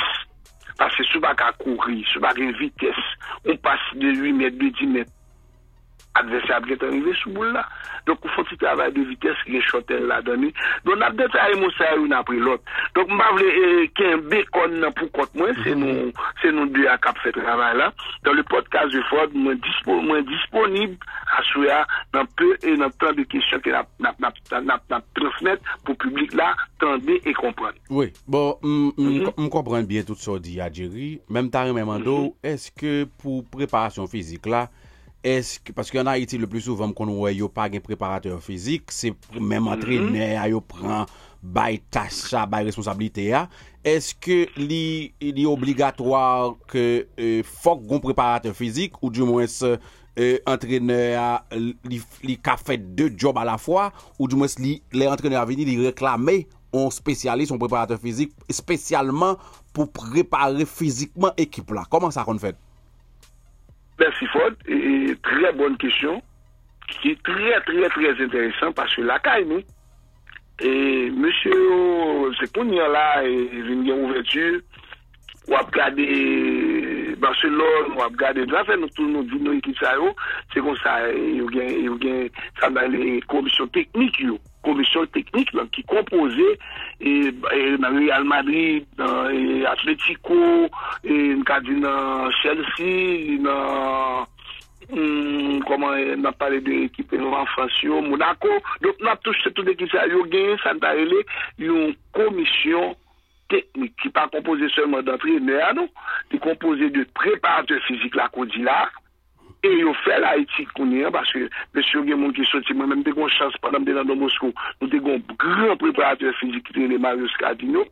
[1.14, 2.94] On va courir, si on va une vitesse,
[3.46, 5.12] on passe de 8 mètres, de 10 mètres.
[6.20, 7.64] adversab ki tan rive sou boul la.
[8.08, 10.50] Donk ou foti travay de vites ki gen chotel la dani.
[10.86, 12.62] Donk nap detay moun sa yon apri lot.
[12.96, 16.10] Donk mba vle eh, ken bekon nan pou kot mwen, se nou
[16.42, 17.92] se nou dwe akap fe travay la.
[18.26, 19.98] Donk le podcast de Ford mwen dispo,
[20.28, 20.98] disponib
[21.38, 21.82] aswea
[22.14, 27.34] nan pe e nan tan de kisyon ki nap transmet pou publik la tende e
[27.38, 27.76] kompran.
[27.90, 29.90] Oui, bon, m kompran mhm.
[29.90, 31.14] bien tout sa di a Djeri.
[31.32, 32.54] Mem tari mem an do, mhm.
[32.54, 34.66] eske pou preparasyon fizik la,
[35.22, 39.12] eske, paske an Haiti le plus souvan kon wè yo pa gen preparateur fizik, se
[39.38, 40.38] mèm antrenè mhm.
[40.42, 41.06] a yo pran
[41.42, 43.46] bay tacha, bay responsabilite ya,
[43.86, 46.86] eske li, li obligatoir ke
[47.18, 52.90] euh, fok gon preparateur fizik, ou di mwens euh, antrenè a li, li ka fèt
[52.98, 56.90] de job a la fwa, ou di mwens li antrenè a vini li reklamè on
[56.90, 59.38] spesyalist, on preparateur fizik, spesyalman
[59.76, 61.86] pou prepare fizikman ekip la.
[61.90, 62.58] Koman sa kon fèt?
[64.02, 64.50] Merci Ford.
[64.66, 66.20] Et, très bonne question,
[66.88, 69.64] qui est très, très, très intéressant parce que la caille,
[70.60, 74.60] et monsieur, c'est y a là, une ouverture,
[75.46, 78.88] ou à regarder Barcelone, ou à regarder, là, fait nous
[79.38, 79.94] nos équipes ça,
[80.52, 84.36] c'est comme ça, il y a, commissions techniques, yo.
[84.62, 86.58] Commission technique qui composait
[87.00, 90.68] et, et Real Madrid, dans et Atletico,
[91.04, 91.34] et
[92.42, 94.26] Chelsea, dans
[94.92, 98.48] hum, comment on a parlé de l'équipe en France, Monaco.
[98.80, 100.72] Donc, on a touché équipes, il y a ça
[101.58, 102.96] une commission
[103.48, 105.88] technique qui pas composée seulement d'entraîneurs, non,
[106.30, 108.46] qui est composée de préparateurs physiques, là, qu'on
[109.62, 112.74] et ils fait l'Haïti qu'on est, parce que, monsieur, il y a des qui sorti,
[112.74, 116.82] moi-même, j'ai une chance pendant que dans Moscou, nous avons un grand préparateur physique qui
[116.82, 117.84] était Marius Cardino.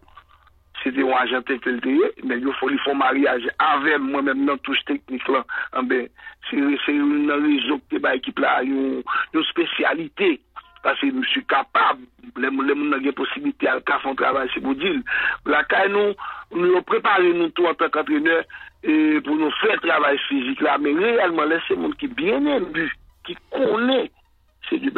[0.86, 5.44] Il faut faire un mariage avec moi-même dans touche technique là.
[5.82, 6.08] Ben,
[6.50, 9.02] c'est une raison que l'équipe là, une,
[9.34, 10.40] une spécialité.
[10.82, 12.00] Parce que je suis capable,
[12.36, 15.00] les gens ont la possibilité à faire un travail, c'est pour dire.
[15.44, 16.14] La nous,
[16.52, 18.44] nous préparons nous tout en tant qu'entraîneur
[18.82, 22.90] et pour nous faire travail physique là, mais réellement, laissez monde qui est bien élu,
[23.24, 24.10] qui connaît,
[24.70, 24.90] c'est du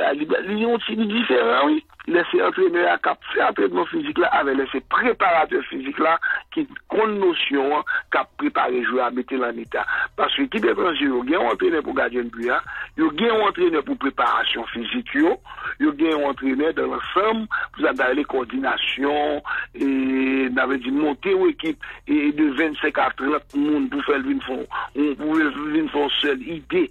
[0.48, 1.84] il y a aussi différent, oui.
[2.08, 6.18] Laissez entraîneur à cap faire entraînement physique là, avec laissez préparateur physique là,
[6.52, 9.86] qui connaît notion, hein, cap préparer joueur à mettre en état.
[10.16, 12.50] Parce que qui dépend il y a un entraîneur pour garder un but,
[12.96, 15.22] il y a un entraîneur pour préparation physique, il
[15.80, 17.46] y a un entraîneur dans l'ensemble,
[17.78, 19.42] vous avez les coordinations,
[19.74, 26.12] et n'avez dit monter une équipe, de 25 à 30 personnes pour faire une pour
[26.20, 26.90] seule idée.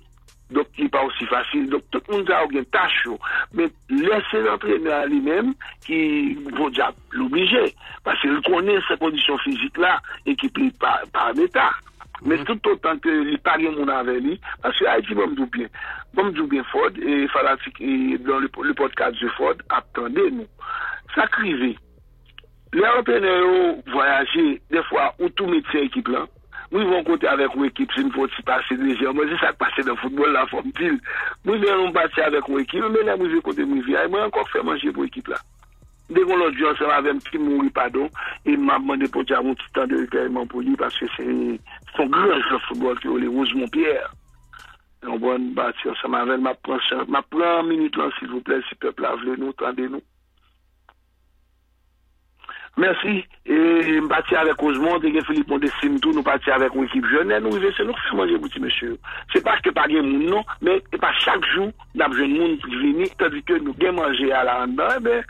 [0.51, 1.69] Donc, il n'est pas aussi facile.
[1.69, 3.07] Donc, tout le monde a une tâche.
[3.53, 5.53] Mais laissez l'entraîneur lui-même
[5.85, 7.73] qui va déjà l'obliger.
[8.03, 11.71] Parce qu'il connaît ses conditions physiques-là et qui plie par, par l'État.
[12.23, 15.47] Mais tout autant que il parle mon avec lui, parce que Haïti va me dire
[15.47, 15.67] bien.
[16.13, 20.45] Va me dire bien Ford, et fanatique, et dans le, le podcast de Ford, attendez-nous.
[21.15, 21.75] Ça crivé.
[22.73, 26.25] Les entraîneurs voyager, des fois, ou tout médecin équipe là,
[26.71, 29.11] nous vont compter avec une équipe, c'est une fois qui passe déjà.
[29.11, 30.99] Moi, c'est ça qui passe dans le football, la forme pile.
[31.45, 33.95] Nous allons passer avec une équipe, mais là, nous allons compter une vie.
[34.09, 35.37] Moi, encore faire manger pour l'équipe là.
[36.09, 38.09] Dès qu'on l'a dit, on s'en avait un petit mourir, pardon,
[38.45, 41.59] et m'a demandé pour un petit de recueillement pour lui, parce que c'est
[41.95, 44.11] son grand jeu de football qui est le Rosemont Pierre.
[45.07, 49.15] On va bâtir, ça m'avait, ma prend minute là, s'il vous plaît, si peuple a
[49.15, 50.01] voulu nous, tendez-nous.
[52.77, 53.25] Merci.
[53.45, 57.51] Et parti avec Ousmond, et Philippe Mondessim, tout, nous partis avec une équipe jeune, nous
[57.75, 58.97] c'est nous qui manger monsieur.
[59.33, 62.57] C'est parce que pas de monde, non, mais pas chaque jour, nous avons jeune monde
[62.59, 65.23] qui vient, tandis que nous avons mangé à la dedans, ben,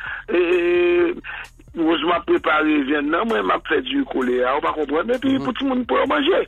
[1.73, 5.19] moi, je m'ai préparé, viens là, moi, m'a fait du collet, on va comprendre, et
[5.19, 6.47] puis, pour tout le monde pour manger.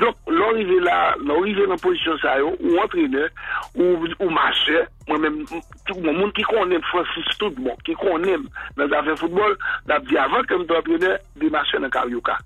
[0.00, 3.28] Donc, l'arrivée là, l'arrivée dans position ça, ou entraîneur,
[3.76, 5.44] ou, ou marcheur, moi-même,
[5.86, 8.36] tout le monde qui connaît Francis tout le monde, qui connaît
[8.76, 12.36] dans l'affaire football, l'a dit avant que je entraîneur, des marcheurs dans Carioca.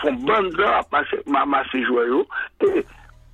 [0.00, 0.80] Font bande là,
[1.26, 2.24] m'a massé joueur,
[2.66, 2.84] et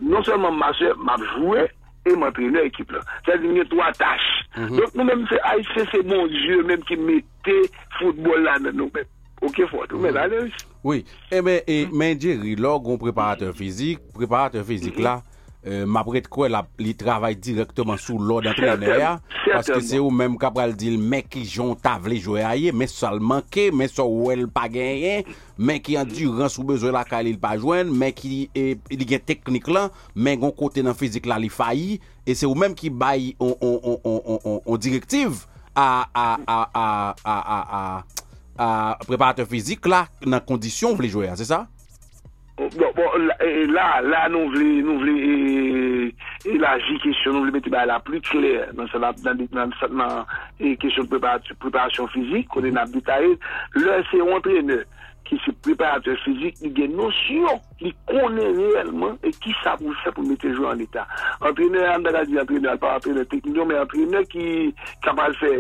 [0.01, 1.71] non seulement marcheur, m'a joué,
[2.07, 3.01] et m'entraîner l'équipe là.
[3.25, 4.69] C'est-à-dire qu'il y a trois tâches.
[4.71, 9.05] Donc nous-mêmes, c'est AIC, c'est mon Dieu même qui mettait football là dans nous-mêmes.
[9.43, 10.51] Ok, faut tout mettre à l'aise.
[10.83, 11.05] Oui.
[11.31, 15.23] Eh bien, et, mais Jerry, là, on préparateur physique, préparateur physique là,
[15.67, 19.17] euh, mapret kwe la, li travay direktman sou lò d'entrenè ya,
[19.51, 23.21] paske se ou mèm kapral dil, mèk ki jon tavle jwè a ye, mèk sol
[23.21, 25.27] manke, mèk sol wèl pa genyen,
[25.59, 29.09] mèk ki an duran sou bezwe la ka li pa jwen, mèk ki e, li
[29.09, 32.75] gen teknik lan, mèk gon kote nan fizik la li fayi, e se ou mèm
[32.79, 35.45] ki bayi on, on, on, on direktiv
[35.77, 36.87] a a a a
[37.21, 37.81] a a a
[38.57, 38.69] a
[39.05, 41.67] preparateur fizik la nan kondisyon vle jwè a, se sa?
[42.57, 46.07] Bon, bon, la, e, la, la nou vle, nou vle, e,
[46.49, 49.75] e la ji kesyon, nou vle mette ba la kler nan sa la, nan, nan,
[49.77, 50.25] nan, nan
[50.57, 53.35] e kesyon preparasyon, preparasyon fizik, konen ap detaye,
[53.77, 54.87] le se antreneur
[55.29, 60.13] ki se preparateur fizik, li gen nosyon, li konen reelman, e ki sa pou fè
[60.17, 61.11] pou mette jou an etat?
[61.41, 64.47] Antreneur, an daga di antreneur, pa antreneur teknik, men antreneur ki
[65.05, 65.53] kapal fè,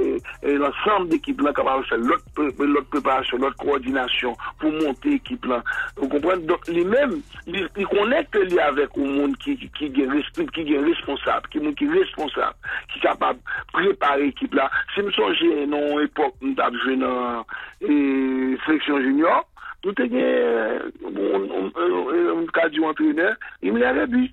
[0.43, 5.61] e, l'ensemble d'équipe kapal fè l'autre pre- l'autre préparation, l'autre coordination pou monter équipe lan.
[5.97, 6.47] Vous comprenez?
[6.47, 10.85] Donc, li même, li, li connecte li avec ou monde qui, qui, qui qui gen
[10.85, 12.57] responsable, qui qui responsable,
[12.93, 13.41] qui capable
[13.73, 14.71] préparer équipe là.
[14.95, 17.45] Si me songe non époque, nous tap joué dans
[17.83, 19.45] eh, sélection junior,
[19.87, 24.29] nous te gen, on ka di entraîneur, il me l'avait bu.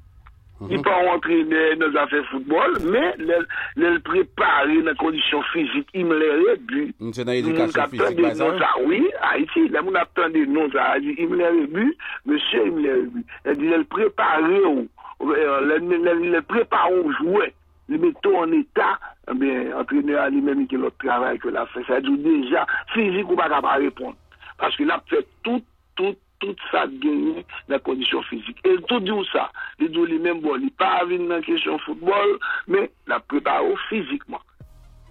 [0.69, 3.13] Il pas entraîneur dans les affaires football, mais
[3.75, 6.93] le préparer dans conditions physiques, il me l'avait bu.
[7.13, 8.45] Se nan Moun edukasyon kap fizik tande ba sa?
[8.47, 11.89] non sa, oui, Haïti, la moun ap tande non sa, a di, im lè rebu,
[12.25, 13.25] monsieur, im lè rebu.
[13.43, 14.87] El di, lè prepare ou,
[15.33, 17.49] lè lè- lè prepare ou jouè,
[17.91, 18.95] lè metto en état,
[19.27, 21.83] eh bien, entraîneur li mèm ki l'autre travail que la fè.
[21.89, 22.63] Sa di, déjà,
[22.95, 24.15] fizik ou pa kapab répondre.
[24.57, 25.63] Parce que l'a fait tout,
[25.95, 28.59] tout, tout sa genye nan kondisyon fizik.
[28.67, 29.47] El tout di ou sa,
[29.79, 32.35] li di ou li mèm bon, li pa avin nan kesyon football,
[32.67, 34.43] men la prepare ou fizikman.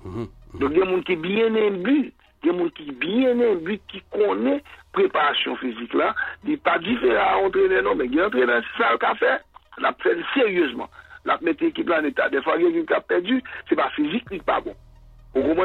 [0.04, 2.10] Donc, gen moun ki bien imbu,
[2.44, 4.60] gen moun ki bien imbu, ki konen
[4.96, 6.12] preparasyon fizik la,
[6.44, 9.38] di pa diferent entraîneur non, men gen entraîneur si sa l ka fè,
[9.80, 10.90] la fè sérieusement.
[11.24, 12.28] La mette ekip la en état.
[12.28, 13.38] Des fois, gen ki ka perdu,
[13.70, 14.76] se pa fizik li pa bon.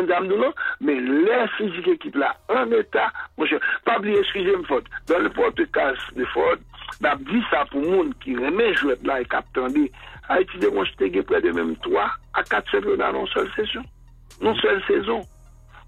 [0.08, 0.54] Dam nou non?
[0.80, 4.88] Men lè fizik ekip la en état, mon chè, pa bli eskize m fote.
[5.10, 6.64] Dans le podcast de fote,
[7.04, 9.88] nap di sa pou moun ki remè jouet la e kap tande,
[10.32, 13.50] a eti de moun chete gen prè de mèm 3 a 4 championnat non seul
[13.56, 13.84] session.
[14.42, 15.22] Non seul saison.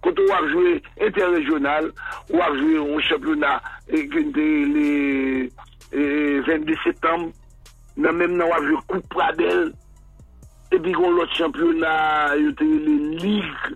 [0.01, 1.91] Quand on va jouer interrégional,
[2.31, 5.49] on va jouer un championnat et les,
[5.91, 7.31] les 22 septembre,
[7.97, 9.73] même on va jouer Coupe Pradel,
[10.71, 13.75] et puis on l'autre championnat, il y a les ligues.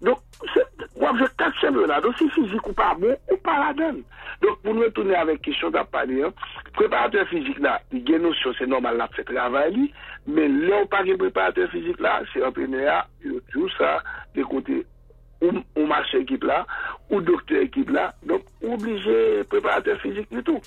[0.00, 0.18] Donc,
[0.96, 2.00] on va jouer quatre championnats.
[2.00, 4.02] Donc, si physique ou pas bon, ou pas la donne.
[4.40, 6.32] Donc, pour nous retourner avec question parler, hein,
[6.74, 9.92] préparateur physique là, il y a une notion, c'est normal, là, fait travail,
[10.26, 14.00] mais là, ou pas de préparateur physique là, c'est entraîneur, il y a tout ça,
[14.34, 14.86] des côtés,
[15.42, 16.64] ou, ou marché équipe là,
[17.10, 20.60] ou docteur équipe là, donc, obligé préparateur physique du tout.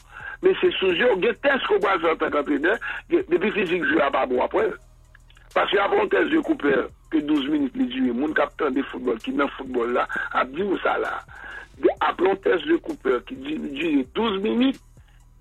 [0.43, 2.77] Mais c'est sous jeu, il y a test qu'on va faire en tant qu'entraîneur,
[3.09, 4.41] depuis physique, je vais pas bon
[5.51, 6.71] Paske avon tez yo koupe
[7.11, 10.05] ke 12 minute li diwe, moun kapten de foutbol ki nan foutbol la,
[10.37, 11.17] ap di ou sa la.
[11.83, 14.79] De apron tez yo koupe ki diwe 12 minute,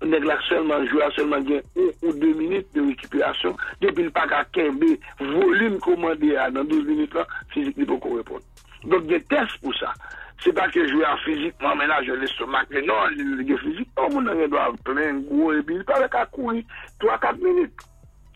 [0.03, 4.41] neg lak selman jwa, selman gen 1 ou 2 minute de wikipirasyon, depil pa ka
[4.51, 8.43] kembe, volume komande a nan 12 minute la, fizik li pou kon repon.
[8.83, 9.93] Donk de tez pou sa.
[10.41, 14.11] Se pa ke jwe a fizik, mwen mena je lè somak, non, lè fizik, an
[14.11, 16.65] moun nan gen do a plen, gwo, e bil, pa lè ka koui,
[16.99, 17.87] 3-4 minute.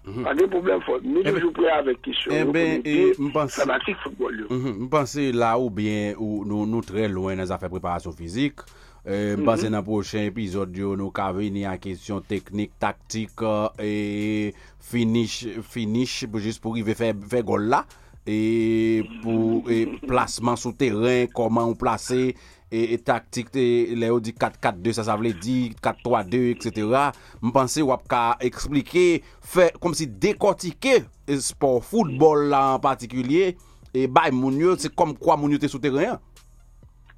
[0.06, 0.24] Mhm.
[0.26, 1.08] Pa gen problem fote.
[1.10, 2.34] Ni toujou pre avèk kisyon.
[2.38, 2.82] Eh ben,
[3.28, 3.58] mpense...
[3.58, 4.48] Eh eh, Fanatik football yo.
[4.54, 8.66] Mhm, mpense la ou bien, nou tre louen nan zafè preparasyon fizik.
[9.06, 9.90] Mpense euh, nan mhm.
[9.90, 13.44] pochen epizod yo nou kave ni an kesyon teknik, taktik,
[13.82, 17.84] e euh, finish, finish, pou jist pou rive fè gol la.
[18.26, 22.34] e pou e plasman sou teren, koman ou plase,
[22.72, 23.64] e, e taktik te
[23.96, 27.14] le ou di 4-4-2, sa sa vle di 4-3-2, etc.
[27.46, 29.06] Mpense wap ka eksplike,
[29.46, 33.54] fe kom si dekotike e, sport football la an patikulye,
[33.96, 36.24] e bay moun yo, se kom kwa moun yo te sou teren an.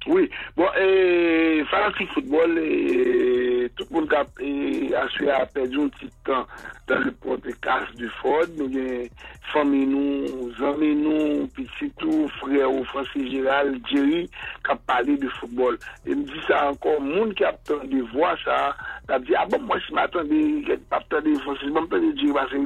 [0.06, 5.80] Oui, bon, et fanatique football, et tout le monde a, et, a, su- a perdu
[5.80, 6.46] un petit temps
[6.86, 8.44] dans le podcast du Ford.
[8.56, 9.08] Nous avons
[9.52, 14.28] famille nous, amis nous, petit tout, frère ou Francis Gérald, Jerry,
[14.64, 15.76] qui a parlé de football.
[16.06, 18.76] Et me dit ça encore, monde qui a entendu voir ça,
[19.08, 22.50] a dit, ah bon, moi, je m'attendais, je pas entendu Francis, je m'attendais Jerry, parce
[22.52, 22.58] que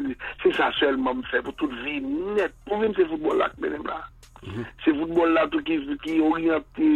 [0.43, 2.53] c'est ça seulement me fait pour toute vie net.
[2.71, 4.01] Même là.
[4.83, 6.89] Se football la tout ki, oryante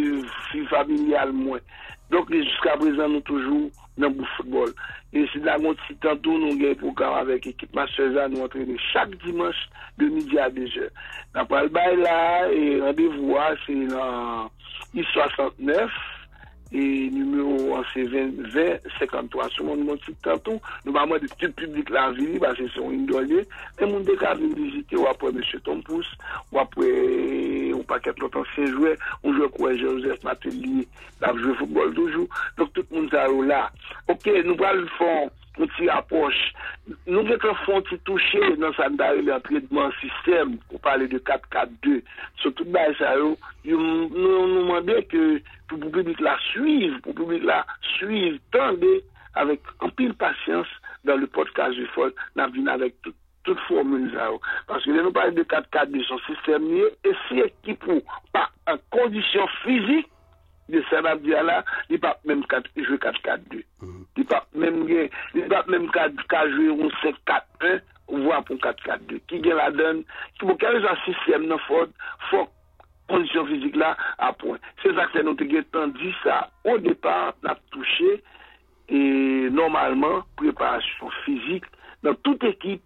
[0.51, 1.63] fi familial mwen.
[2.11, 3.67] Donk jiska prezant nou toujou
[3.99, 4.73] nan bou football.
[5.15, 9.15] E si la moun ti tantou nou gen program avek ekip Maseza nou antrene chak
[9.23, 9.67] dimanche
[9.99, 10.93] de midi a 2 heures.
[11.35, 12.19] Nan pral bay la,
[12.51, 14.51] e randevou a, se nan
[14.95, 15.87] I69,
[16.71, 21.51] et numéro c'est 20, 20 53 sur mon petit tantôt nous va moi de tout
[21.53, 23.47] public la ville parce que c'est un indolé
[23.79, 26.11] et mon venir visiter ou après monsieur Tom Pousse
[26.51, 30.87] ou après ou paquet l'autre ancien joueur on joue quoi Joseph Matelier
[31.21, 32.27] la jouer football toujours
[32.57, 33.71] donc tout le monde ça là
[34.07, 36.53] OK nous va le faire un petit approche.
[37.05, 42.01] Nous voulons que font petit toucher dans sa l'entraînement système, pour parler de 4-4-2.
[42.37, 47.43] Surtout dans ça, nous nous demandons que pour le public la suivre, pour le public
[47.43, 47.65] la
[47.97, 49.03] suivre, tendez
[49.35, 50.67] avec un pile patience
[51.05, 53.13] dans le podcast du FOD, nous venons avec tout
[53.47, 54.11] toute formule.
[54.67, 57.85] Parce que nous parlons de 4-4-2, son système et si équipe
[58.33, 60.09] pas en condition physique,
[60.71, 63.61] de Sadab Diala, li pap menm jwe 4-4-2.
[64.17, 69.21] Li pap menm gen, li pap menm ka jwe 11-4-1, vwa pou 4-4-2.
[69.29, 70.03] Ki gen la den,
[70.37, 71.91] ki pou kare jan sistem nan fod,
[72.29, 72.53] fok
[73.11, 73.93] kondisyon fizik la
[74.29, 74.59] apwen.
[74.83, 78.17] Se zakse nou te gen tan di sa, ou depan la touche,
[78.87, 78.99] e
[79.55, 81.67] normalman, preparasyon fizik,
[82.05, 82.83] nan tout ekip,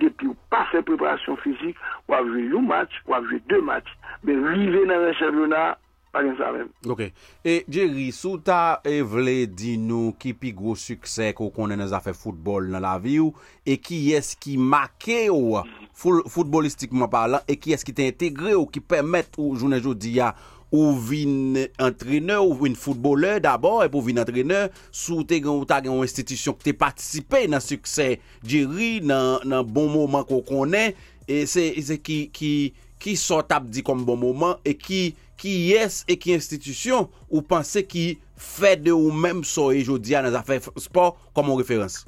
[0.00, 3.92] depi ou pa fe preparasyon fizik, wav jwe yon match, wav jwe 2 match,
[4.24, 5.72] men rive nan rechevyon la,
[6.12, 6.68] pa sa men.
[6.92, 7.06] Ok.
[7.44, 11.90] E Jerry, sou ta e vle di nou ki pi gwo suksè ko konen nan
[11.90, 13.32] zafè foutbol nan la vi ou,
[13.64, 15.62] e ki es ki make ou
[15.96, 20.34] foutbolistikman parlant, e ki es ki te integre ou ki permèt ou jounen jodi ya
[20.72, 25.68] ou vin entreneur, ou vin foutboleur d'abord, e pou vin entreneur, sou te gen ou
[25.68, 30.40] ta gen ou institisyon ki te patisipe nan suksè Jerry, nan, nan bon mouman ko
[30.48, 30.96] konen,
[31.28, 32.54] e se, e se ki, ki,
[33.02, 35.04] ki sot ap di kom bon mouman, e ki
[35.42, 38.06] ki yes e ki institisyon ou panse ki
[38.38, 42.02] fè de ou mèm soye jodi an zafè sport komon referans?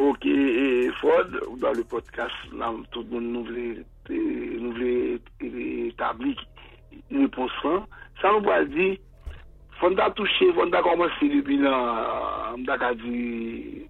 [0.00, 5.50] Ok, e Ford, ou dan le podcast nan tout moun nou vle e, e,
[5.90, 6.34] etabli
[7.10, 7.82] reponsan,
[8.20, 8.88] sa nou wale di
[9.80, 13.82] fonda touche, fonda koman se li bilan mda ka di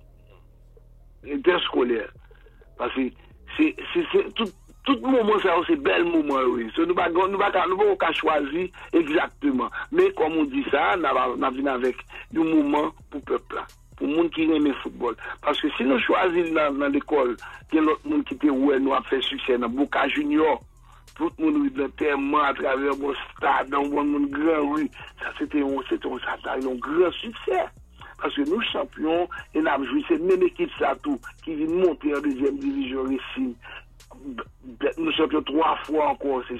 [1.29, 2.07] interskole.
[2.81, 3.11] Pase,
[3.59, 4.51] se tout
[4.85, 4.97] Tout
[5.43, 6.71] sa ou se bel mouman ou.
[6.73, 9.69] Se nou ba ou ka chwazi Exactement.
[9.93, 12.01] Me kon moun di sa Na vin avèk
[12.33, 13.67] yon mouman Pou pepla.
[13.99, 15.19] Pou moun ki reme foutbol.
[15.45, 17.37] Paske si nou chwazi nan l'ekol
[17.73, 20.63] Gen lot moun ki te ouè Nou ap fè suksè nan Boka Junior
[21.19, 24.89] Tout moun ou yon terman A travè bon stad Nan moun moun gran ou.
[25.21, 25.77] Sa se te yon
[26.65, 27.69] Yon gran suksè.
[28.25, 32.25] Paske nou champion En ap jwi se men ekip sa tou Ki vin monte yon
[32.25, 33.05] deuxième division
[34.81, 36.59] Racing nou champion 3 fwa ankon, se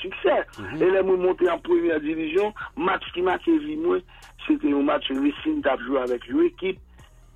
[0.00, 0.36] suksè.
[0.78, 4.04] E lè mwen monte an premier division, match match evi mwen,
[4.46, 6.80] se te yon match Racing tap jou avèk yon ekip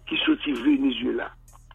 [0.09, 1.29] ki soti Venezuela.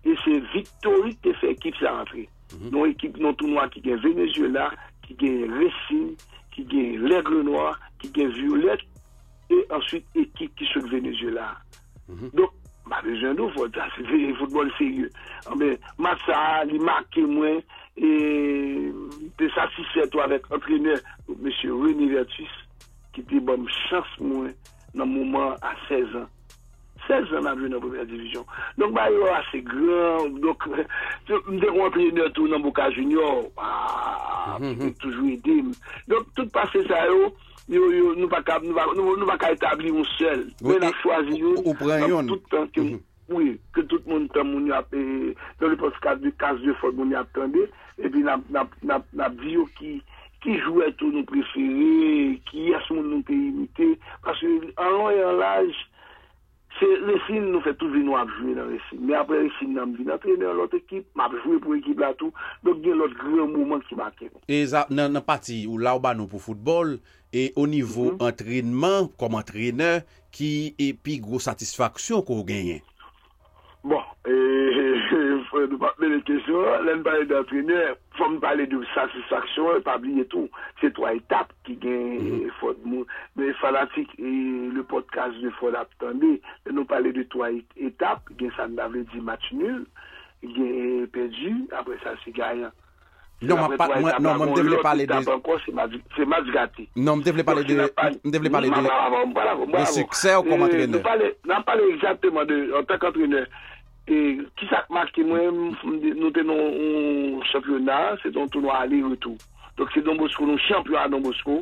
[0.03, 2.25] E se victori te fe ekip sa rentre.
[2.69, 4.71] Non ekip non tou noa ki gen Venezuela,
[5.05, 6.17] ki gen Racing,
[6.53, 8.89] ki gen L'Aigle Noir, ki gen Violette,
[9.53, 11.53] e answit ekip ki soti Venezuela.
[12.33, 12.51] Donk,
[12.89, 15.07] ba de jen nou fote, se fe football serye.
[16.01, 18.91] Matsa li marke mwen, e E,
[19.37, 20.95] te satisfè to avèk antrenè
[21.29, 21.49] M.
[21.53, 22.53] René Vertus
[23.13, 24.49] ki te bom chans mwen
[24.97, 26.25] nan mouman a 16 an.
[27.05, 28.47] 16 an avè nan premier division.
[28.81, 34.73] Donk ba yo asè gran, donk mdè kon antrenè tou nan Boka Junior, ah, mm
[34.73, 34.97] -hmm.
[34.97, 35.73] toujou idèm.
[36.07, 37.29] Donk tout pasè sa yo,
[37.69, 40.47] nou va ka etabli moun sel.
[40.61, 43.01] Mwen a chwazi yo, nan tout tan ki mou.
[43.31, 47.13] Oui, ke tout moun tan moun ap, nan le poskat de kaz de fon moun
[47.15, 47.69] ap tande,
[48.03, 49.95] epi nap diyo ki,
[50.43, 53.93] ki jou eto nou preferi, ki yas moun nou te imite,
[54.27, 55.71] paske an an e an laj,
[56.81, 60.03] se resin nou fe touvi nou ap jwe nan resin, me apre resin nan mvi,
[60.09, 62.35] nan trene an lot ekip, map jwe pou ekip la tou,
[62.67, 64.33] dok gen lot gren mouman ki bake.
[64.51, 66.97] E nan pati ou la ou ba nou pou foutbol,
[67.33, 72.83] e o nivou entrenman, kom entreneur, ki epi gro satisfaksyon ko genyen.
[74.25, 77.79] E, e, e, nou pa mè lè kèsyon, lè n'pale d'entrènyè,
[78.15, 80.47] fò m'pale de satisfaksyon, pa bliye tou,
[80.79, 82.53] se to a etap ki gen mhm.
[82.61, 83.09] fòd moun.
[83.35, 87.51] men fanatik, le podcast de fòd ap tande, lè nou pale de to a
[87.89, 89.83] etap, gen san n'avè di match nul,
[90.55, 92.71] gen perdi, apre sa si gayan.
[93.43, 95.19] Non, mwen devle pale de...
[96.15, 96.87] Se match gati.
[96.95, 97.75] Non, mwen devle pale de...
[97.75, 98.83] Mwen devle pale de...
[99.73, 101.01] De suksè ou kom antrenè?
[101.49, 102.59] Nan pale exactement de...
[102.77, 103.43] En tak antrenè,
[104.03, 105.75] E ki kisak makte mwen
[106.19, 109.37] nou te nou championat, se ton nou ale retou.
[109.79, 111.61] Dok se Don Bosco nou championat Don Bosco,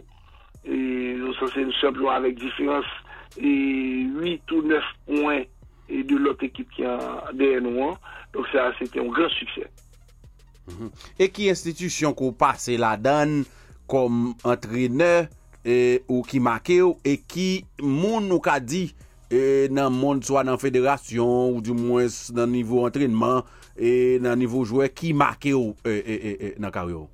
[0.65, 0.79] e
[1.19, 2.89] nou sa se nou championat avek diferans
[3.37, 3.53] e
[4.17, 5.45] 8 ou 9 poin
[5.91, 7.93] e de lot ekip ki an DN1.
[8.33, 9.69] Dok sa se te yon gran suksè.
[11.21, 13.43] E ki institisyon kou pase la dan
[13.91, 15.29] kom antreneur
[16.07, 17.49] ou ki make ou e ki
[17.83, 18.87] moun nou ka di
[19.31, 23.45] e nan moun swa nan federasyon ou di mwen nan nivou entrenman
[23.79, 27.05] e nan nivou jwè ki make ou e, e, e, e, nan karyo?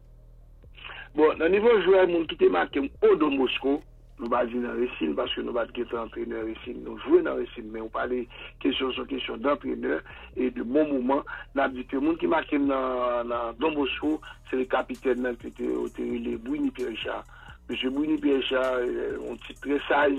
[1.14, 3.78] Bon, nan nivou jwè moun tout e make ou do Mosko
[4.18, 5.98] nou ba di nan resin, baske nou ba di ki te
[6.34, 8.24] resin, nou jwè nan resin, men ou pale
[8.64, 10.02] kesyon son kesyon d'entreneur
[10.36, 11.22] e de bon mouman,
[11.54, 14.18] nan di ke moun ki make nan, nan Don Mosko
[14.50, 17.30] se le kapiten nan ki te otere le Bouini Pierre Richard
[17.70, 20.18] Mese Bouini Pierre Richard, euh, on ti tre saj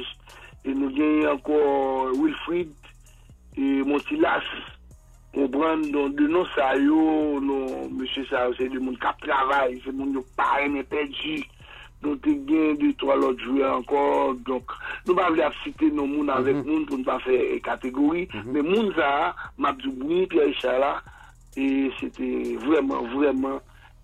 [0.64, 2.72] e nou genye ankon Wilfried,
[3.58, 4.46] e Montilas,
[5.34, 8.02] moun bran de nou sa yo, nou M.
[8.30, 11.42] sa yo, se de moun kap travay, se moun yo pare ne pedji,
[12.02, 16.30] nou te gen de to alot jwe ankon, nou ba vle ap site nou moun
[16.32, 20.98] avek moun pou nou pa fe kategori, men moun sa, Mabdou Bouni, Pierre Chala,
[21.58, 22.28] e se te
[22.62, 23.58] vweman, vweman,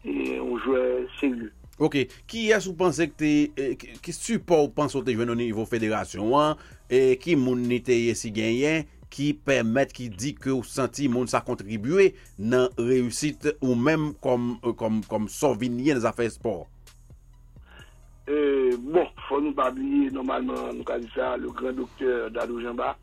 [0.05, 0.80] e on jwe
[1.20, 1.52] selu.
[1.83, 5.66] Ok, ki yas ou panse ki te, ki support panse ou te jwen nou nivou
[5.66, 10.66] federasyon an, e ki moun ni te yesi genyen, ki permette ki di ke ou
[10.66, 16.70] santi moun sa kontribue nan reyusit ou menm kom, kom, kom sovinye nan zafè sport?
[18.25, 22.57] Euh, bon, fò nou pa bliye, normalman nou ka di sa, le gran doktèr Dado
[22.62, 22.95] Jamba,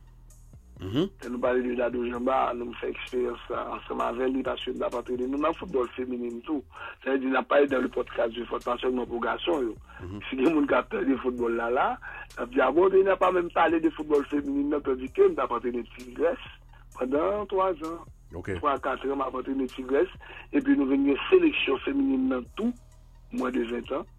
[0.81, 5.27] Nou pale de Dado Jamba, nou fè eksperyans anseman ven li pasyon da patrene.
[5.29, 6.65] Nou nan foutbol feminin tout.
[7.03, 8.97] Sè di nan pale dan le podcast de pasyon
[9.67, 9.75] yo.
[10.27, 11.87] Si gen moun de foutbol la la,
[12.37, 15.11] ap di a bon, de nan pa mèm pale de foutbol feminin nan pe di
[15.13, 16.41] kem da patrene Tigres
[16.97, 18.01] padan 3 an.
[18.33, 20.09] 3-4 an da patrene Tigres.
[20.49, 22.73] E pi nou venye seleksyon feminin nan tout,
[23.37, 24.09] mwen de 20 an.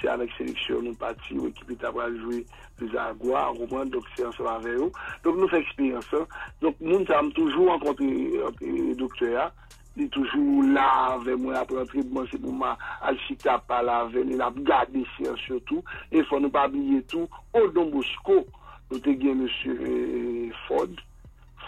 [0.00, 2.42] se avek seleksyon nou pati ou ekipi tabra jwe
[2.80, 4.90] le Zagwa, Rouman, dok se ansev aveyo.
[5.24, 6.26] Dok nou fe eksperyansan.
[6.64, 9.48] Dok moun sa am toujou an ankontre doktora,
[9.96, 12.76] li toujou la ave mwen apre rentre, mwen se pouman
[13.08, 15.80] al chita pa la ave, li la gade si ansev tou,
[16.12, 18.42] e fon nou pa abliye tou, O don Bosco,
[18.90, 20.92] nou te gen monsie euh, Ford,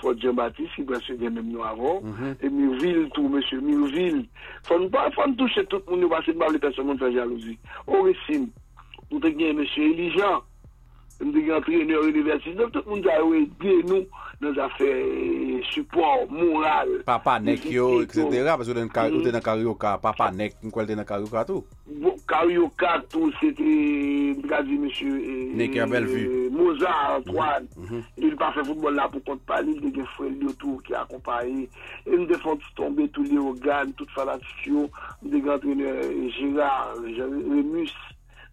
[0.00, 2.36] Fort Jean-Baptiste, ki brase gen men nou avon, mhm.
[2.40, 4.24] e Mirville tou, monsye, Mirville.
[4.68, 4.88] Fon
[5.38, 7.56] touche tout moun nou basen, ba le person moun fè jalouzi.
[7.86, 8.48] Oresim,
[9.08, 10.44] nou te gen monsye Elijan,
[11.18, 13.84] te gen antreneur universite, tout moun jalousi gen
[14.38, 14.90] nou zafè
[15.72, 17.00] support moral.
[17.06, 18.46] Papa nek yo, etc.
[18.54, 18.90] Pasou den
[19.42, 21.64] karyoka, papa nek, mwen kwen den karyoka tou?
[22.28, 23.72] Karyoka tou, se te
[24.46, 24.86] gazi M.
[25.58, 26.48] Neker Belvu.
[26.54, 27.66] Mozart, Antoine.
[28.16, 31.66] Il pa fè football la pou kont pali, de gen fwèl yo tou ki akompaye.
[32.06, 34.86] E nou defon ti tombe tout li organ, tout fanatikyo,
[35.26, 35.82] de gen
[36.38, 37.96] Gérard, Remus.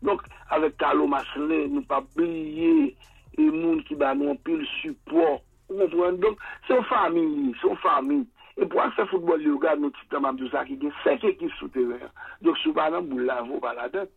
[0.05, 0.23] Donk,
[0.55, 2.93] avek talo masle, nou pa bliye
[3.35, 5.43] e moun ki ba nou anpil support.
[5.69, 7.25] Donk, son fami,
[7.61, 8.23] son fami.
[8.55, 11.49] E pou an se foutbol li ou gade nou titan Mamdouza ki gen seke ki
[11.57, 12.05] soute ver.
[12.45, 14.07] Dok sou banan bou la vou baladen.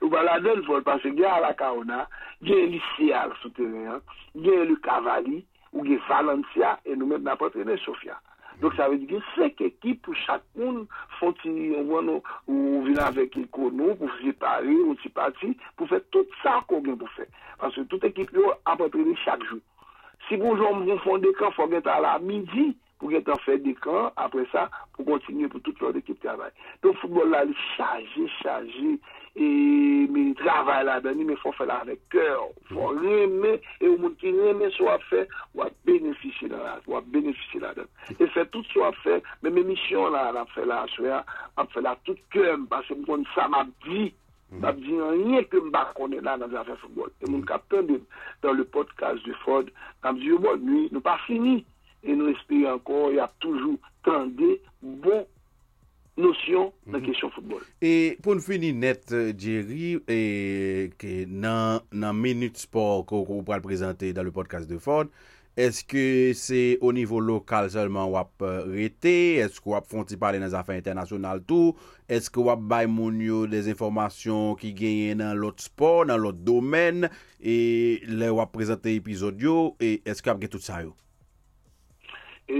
[0.00, 2.06] Ou baladen pou l pase gen Alakaona,
[2.48, 4.00] gen Lissial soute ver,
[4.46, 5.42] gen Lukavali,
[5.74, 8.16] ou gen Valentia, e nou men napotre gen Sofia.
[8.62, 10.84] Donk sa ve di gen sek ekip pou chakoun
[11.18, 16.60] Fonti ou vina vek ekonou Pou fji pari ou ti pati Pou fe tout sa
[16.70, 17.28] kon gen pou fe
[17.60, 19.62] Panse tout ekip yo apotrene chak jou
[20.28, 22.70] Si bonjou moun fon dekan, fò gen ta la midi
[23.04, 26.48] pou gen ta fè dekan, apre sa pou kontinye pou tout lò dekip travay.
[26.80, 28.94] Don foutbol la li chaje, chaje,
[29.36, 29.48] e
[30.08, 32.40] mi travay la dani, mi fò fè la vek kèr,
[32.70, 33.52] fò remè,
[33.82, 35.26] e ou moun ki remè sou ap fè,
[35.60, 38.16] wap benefisi la, wap benefisi la dani.
[38.16, 40.86] E fè tout sou ap fè, men mè misyon la, ap fè la,
[41.60, 44.08] ap fè la tout kèm, pasè moun kon sa map di,
[44.62, 47.10] Mab di nan nye ke mba konen la nan zafè foutbol.
[47.18, 47.88] E moun kapten
[48.44, 49.66] dan le podcast de Ford,
[50.04, 51.64] mab di yo bon, nou pa fini.
[52.04, 54.56] e nou espere ankor, y ap toujou tende
[55.02, 55.24] bon
[56.20, 57.34] nosyon nan kesyon mhm.
[57.34, 57.62] foutbol.
[57.82, 57.92] E
[58.22, 59.96] pou nou fini net, euh, Djeri,
[61.34, 65.10] nan Minute Sport kou pral prezante dan le podcast de Ford,
[65.54, 71.44] eske se o nivou lokal selman wap rete, eske wap fonti pale nan zafen internasyonal
[71.46, 71.76] tou,
[72.10, 77.08] eske wap bay moun yo des informasyon ki genye nan lot sport, nan lot domen,
[77.38, 77.56] e
[78.10, 80.94] le wap prezante epizod yo, eske wap gen tout sa yo?
[82.48, 82.58] E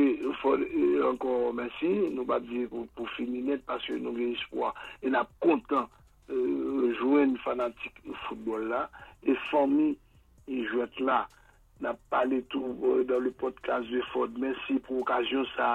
[1.05, 4.73] ankon mersi, nou ba di pou fininet paske nou gen ispwa.
[5.05, 5.91] E nap kontan
[7.01, 8.87] jwen fanatik foutbol la.
[9.29, 9.93] E fami
[10.49, 11.25] jwet la.
[11.85, 14.33] Nap pale tou dan le podcast de Ford.
[14.41, 15.69] Mersi pou okasyon sa.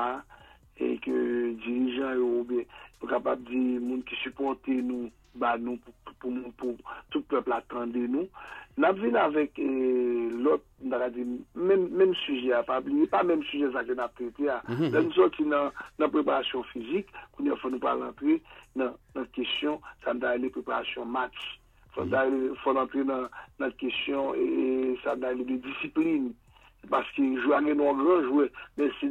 [0.79, 1.15] E ke
[1.61, 2.65] dirijan yo,
[2.97, 5.11] pou kapap di moun ki supporte nou.
[5.33, 6.75] Nous, bah, nous pour, pour, pour,
[7.09, 8.27] tout le peuple attendait nous.
[8.77, 10.63] N'a vu avec euh, l'autre,
[11.55, 14.43] même, même sujet, pas pas même sujet ça que nous avons traité.
[14.43, 15.03] Mm -hmm.
[15.03, 17.07] Nous sommes dans la préparation physique,
[17.39, 18.41] nous faut nous pas rentrer
[18.75, 21.59] dans la question, ça nous a préparation match
[22.77, 24.35] antre nan kesyon
[25.19, 26.29] nan de disiplin.
[26.89, 28.45] Paske jou ane nou an gran jouè,
[28.79, 29.09] men si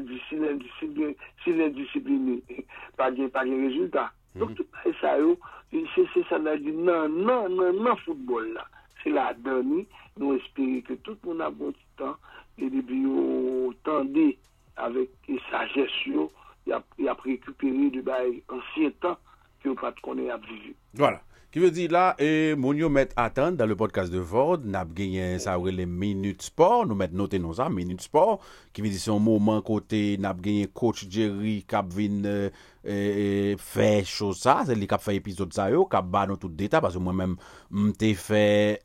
[2.96, 4.14] pa gen rezultat.
[4.34, 4.56] Donk mhm.
[4.58, 5.36] tout pa e sa yo,
[5.94, 8.66] se se sa la di nan nan nan nan foutbol la.
[9.02, 9.84] Se la dani,
[10.18, 12.18] nou espere ke tout moun abon ti tan,
[12.58, 14.32] e li biyo tande
[14.78, 16.28] avek e sa jesyo,
[16.68, 19.16] ya prekupere di bay ansyen tan
[19.62, 20.74] ki yo pat konen ap vivi.
[20.98, 21.22] Voilà.
[21.48, 24.90] Ki ve di la, e moun yo met atan dan le podcast de Vord, nap
[24.92, 28.44] genyen sa oure le Minute Sport, nou met noten nou sa, Minute Sport,
[28.76, 33.56] ki ve di son mouman kote nap genyen Coach Jerry Kapvin, e, euh, E, e,
[33.58, 36.78] fè chou sa, se li kap fè epizod sa yo, kap ba nou tout deta,
[36.84, 37.32] pasou mwen mèm
[37.88, 38.44] mte fè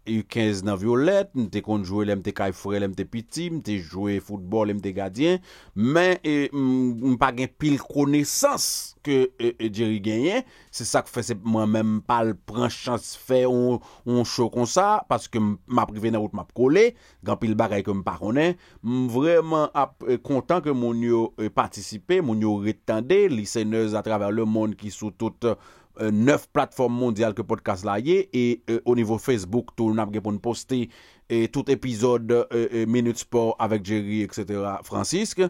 [0.10, 4.78] U15 nan violet, mte konjouè lè mte Kaifre lè mte piti, mte jouè football lè
[4.80, 5.38] mte gadyen,
[5.78, 8.66] men e, mpa gen pil konesans
[9.06, 9.28] ke
[9.70, 10.42] Jerry genyen,
[10.74, 13.78] se sa k fè se mwen mèm pal pran chans fè on
[14.26, 16.90] chou kon sa, paske mpa prive nan wout mpa kole,
[17.24, 22.42] gan pil bagay ke mpa konen, m vreman ap kontan ke moun yo patisipe, moun
[22.42, 27.34] yo retande, lisenez française à travers le monde qui sous toutes euh, neuf plateformes mondiales
[27.34, 28.30] que podcast là y est.
[28.34, 30.90] Et euh, au niveau Facebook, tout le monde peut poster
[31.34, 34.46] et tout épisode et Minute Sport avec Jerry, etc.
[34.84, 35.42] Francisque.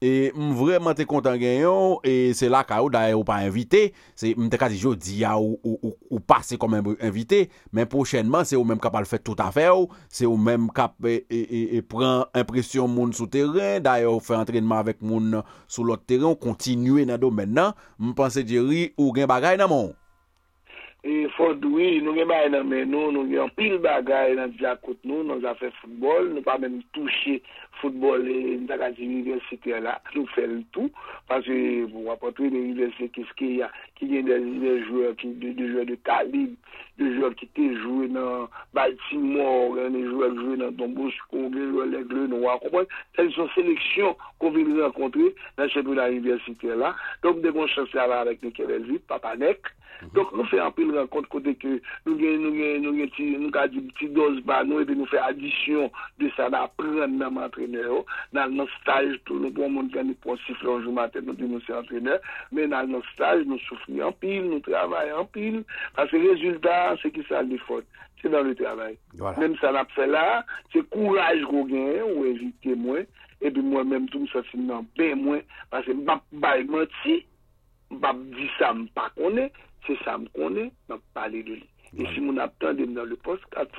[0.00, 3.42] Et m vreman te kontan genyon, et se la ka ou da e ou pa
[3.44, 7.42] invite, se m te kazi jo di ya ou, ou, ou, ou pase kom invite,
[7.76, 10.70] men pochenman se ou menm kap al fèt tout a fè ou, se ou menm
[10.72, 14.80] kap e, e, e, e pren impresyon moun sou teren, da e ou fè entrenman
[14.80, 19.12] avèk moun sou lot teren, ou kontinue nan do men nan, m panse diri ou
[19.12, 19.92] gen bagay nan moun.
[21.02, 25.24] e fondwi, nou gen bay nan men nou, nou gen pil bagay nan diakout nou,
[25.26, 27.38] nou zafè foutbol, nou pa men touche
[27.80, 30.92] foutbol e nzakazi universite la, nou fèl tout,
[31.30, 31.56] pasè
[32.06, 36.54] wapotwe de universite kiske ya, ki gen de jouèr de talib,
[37.00, 42.28] de jouèr ki te jouè nan Baltimore, de jouèr jouè nan Donbosco, de jouèr lègle
[42.28, 47.52] nou wakopon, sel son seleksyon kon vin renkontre nan chèpou la universite la, donk de
[47.56, 49.72] bon chanse ala avèk ne kevelvit, papanek,
[50.14, 51.76] donk nou fè anpil renkont kote ke
[52.06, 54.96] nou gen nou gen nou gen ti nou ka di ti doz ba nou epi
[54.96, 57.18] nou fe adisyon de sa da apren
[57.70, 61.48] nan mantrener nan nan staj tou nou bon moun gani ponsif lonjou maten nou di
[61.48, 62.18] nou se antrener
[62.50, 65.62] men nan nan staj nou soufri anpil nou travay anpil
[66.00, 67.86] ase rezultat se ki sa li fote
[68.20, 68.98] se nan le travay
[69.38, 70.42] men sa nap fe la
[70.74, 73.08] se kouraj kou gen ou evite mwen
[73.40, 75.42] epi mwen menm tou msasi nan ben mwen
[75.72, 77.22] ase mbap bay mati
[77.90, 79.50] mbap di sa mpa konen
[79.86, 81.68] se sa m konen, nan pale de li.
[81.98, 83.72] E si moun ap tande nan le podcast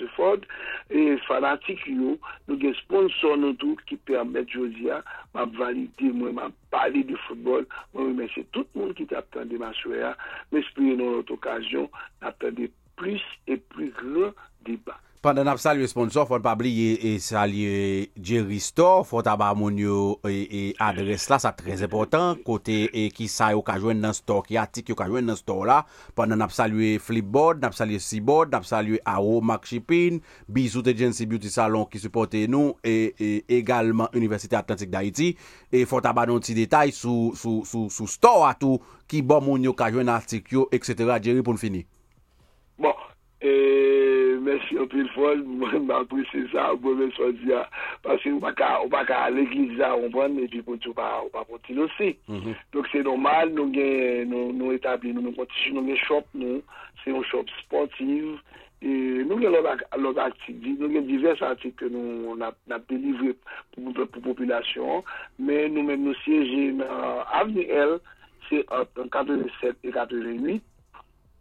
[0.00, 0.46] de Ford,
[0.90, 2.16] e fanatik yo,
[2.48, 5.00] nou gen sponsor nou tou ki permet Josia,
[5.34, 9.18] m ap valide mwen, m ap pale de football, mwen remense tout moun ki te
[9.18, 10.16] ap tande ma souya,
[10.50, 11.86] m espri nan lot okasyon,
[12.26, 14.34] ap tande plus e plus gran
[14.66, 15.07] debat.
[15.18, 20.44] Pandan ap salye sponsor, fote pabli e salye Jerry Store, fote aba moun yo e,
[20.46, 24.44] e adres la, sa trez epotan, kote e ki sa yo ka jwen nan store,
[24.46, 25.80] ki atik yo ka jwen nan store la,
[26.14, 31.50] pandan ap salye Flipboard, ap salye Seaboard, ap salye Aho, Mark Shipping, Bizout Agency Beauty
[31.50, 35.32] Salon ki supporte nou, e, e egalman Universite Atlantik d'Haïti,
[35.74, 38.78] e fote aba nou ti detay sou, sou, sou, sou store atou,
[39.10, 41.18] ki bon moun yo ka jwen atik yo, etc.
[41.18, 41.88] Jerry pou n'fini.
[42.78, 42.94] Bon.
[43.42, 44.08] Eee...
[44.48, 47.64] Mersi yon pil fol, mwen mwen apresi sa, mwen mwen so di ya,
[48.04, 52.12] pasi ou pa ka l'egliza ou mwen, epi pou ti ou pa poti losi.
[52.74, 56.62] Dok se normal, nou gen, nou etabli, nou poti, nou gen shop nou,
[57.02, 58.38] se yon shop sportiv,
[59.28, 63.34] nou gen lòt aktik, nou gen divers aktik ke nou nap delivre
[63.74, 65.04] pou populasyon,
[65.42, 66.88] men nou men nou siyeje
[67.40, 67.98] Avni L,
[68.48, 70.62] se an 87 et 88,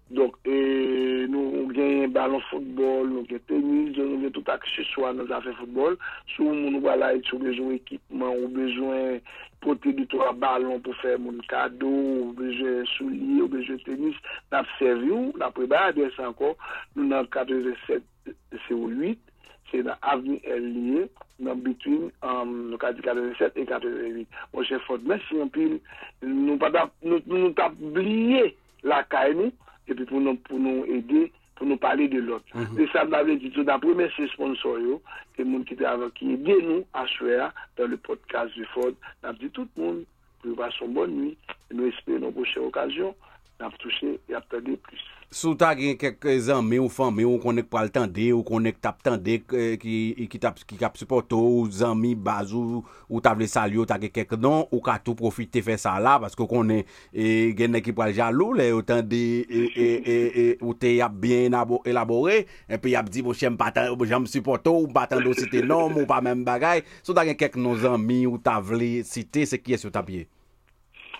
[0.10, 5.51] Donk, e, nou gen balon foutbol, nou gen tenis, nou gen tout akseswa nan zafè
[5.58, 5.97] foutbol.
[6.32, 9.20] Sou moun wala et sou bezon ekipman, ou bezon
[9.66, 14.16] pote di to a balon pou fè moun kado, ou bezon souli, ou bezon tenis.
[14.53, 16.53] Nap servi ou, nap preba adres anko,
[16.95, 18.32] nou nan 87
[18.70, 19.20] CO8,
[19.68, 21.05] se nan avni el liye,
[21.43, 24.41] nan bitwin um, 47 et 48.
[24.55, 25.80] Mwen chè fote, mwen si yon anpil,
[26.24, 28.53] nou tap bliye
[28.88, 29.51] la kaini,
[29.88, 31.27] kay nou, epi pou nou ede,
[31.57, 32.43] pou nou pale de lot.
[32.77, 34.99] De sa m'ave ditou, da preme se sponsor yo,
[35.38, 39.38] ke moun ki te avan ki ede nou aswea dan le podcast de Ford, nan
[39.41, 40.03] di tout moun,
[40.41, 41.33] pou yon va son bon nwi,
[41.73, 43.15] nou espere nou poche okasyon,
[43.60, 45.03] ap touche, ap tande plus.
[45.28, 49.34] Sou ta gen kek zanme ou fanme ou konek pral tande, ou konek tap tande
[49.36, 49.41] e,
[49.82, 54.14] ki, e, ki, tap, ki kap supporto ou zanmi bazou ou table salyo ta gen
[54.16, 57.28] kek don, ou ka tou profite fe sa la, paske konen e,
[57.60, 61.51] gen ne ki pral jalou le, ou tande e, e, e ou te yap bien
[61.84, 62.39] elabore,
[62.72, 63.60] epi yap di mou chen
[64.08, 67.76] jam supporto, ou batando site nom, ou pa men bagay, sou ta gen kek non
[67.76, 70.30] zanmi ou table site, se ki es yo tapye?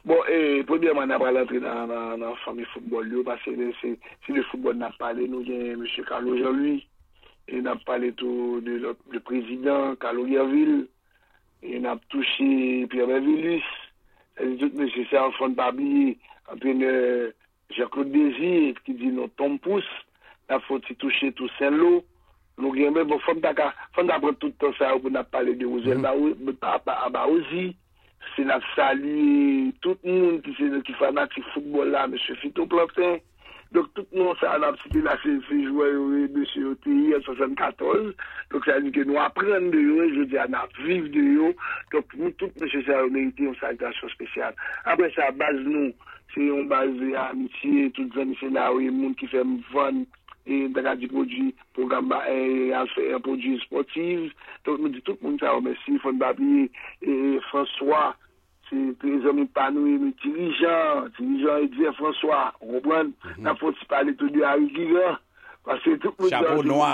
[0.08, 3.51] Bon, e, premièman nan pral antre nan fami foutbol yo, pase
[3.82, 5.82] si le foutbol nan pale, nou gen M.
[6.08, 6.86] Carlo Jean-Louis,
[7.51, 10.86] e nan pale tou de prezident Carlo Gerville,
[11.60, 12.47] e nan touche
[12.88, 13.68] Pierre Benvilus,
[14.39, 14.88] e di tout M.
[15.10, 16.16] Serfon Pabi,
[16.53, 16.93] antrene
[17.76, 19.91] Jacques-Claude Désir, ki di nou Tom Pousse,
[20.47, 21.97] nan foti touche tout Saint-Lô,
[22.64, 25.99] nou gen men, bon, fom ta pran tout ton sa ou nan pale de Ouzel
[26.08, 27.74] Abaouzi,
[28.34, 32.18] Se na sali tout moun ki fanatik foutbol la, M.
[32.41, 33.18] Fito Plantin.
[33.76, 34.07] Dok tout
[34.39, 36.38] sa anap siti la se jouè yon M.
[36.72, 38.13] OTI en 74.
[38.53, 41.55] Dok sa yon ke nou apren de yon, je di anap viv de yon.
[41.91, 42.70] Dok moun tout M.
[42.88, 44.55] Saronite yon salitasyon spesyal.
[44.88, 45.91] Apre sa baz nou,
[46.32, 46.95] se yon baz
[47.28, 50.05] amitye, tout zan se la ou yon moun ki fè mvan.
[50.48, 54.32] E daga di prodji program ba e al fè un prodji sportiv
[54.64, 56.70] tout moun di tout moun sa omesi fon babi
[57.04, 57.14] e
[57.52, 58.16] François
[58.70, 63.86] se prezom mi panou e mi dirijan dirijan e diye François roubouan nan fon si
[63.91, 65.18] pale tout a yu giga
[65.68, 66.45] Pase tout moun jan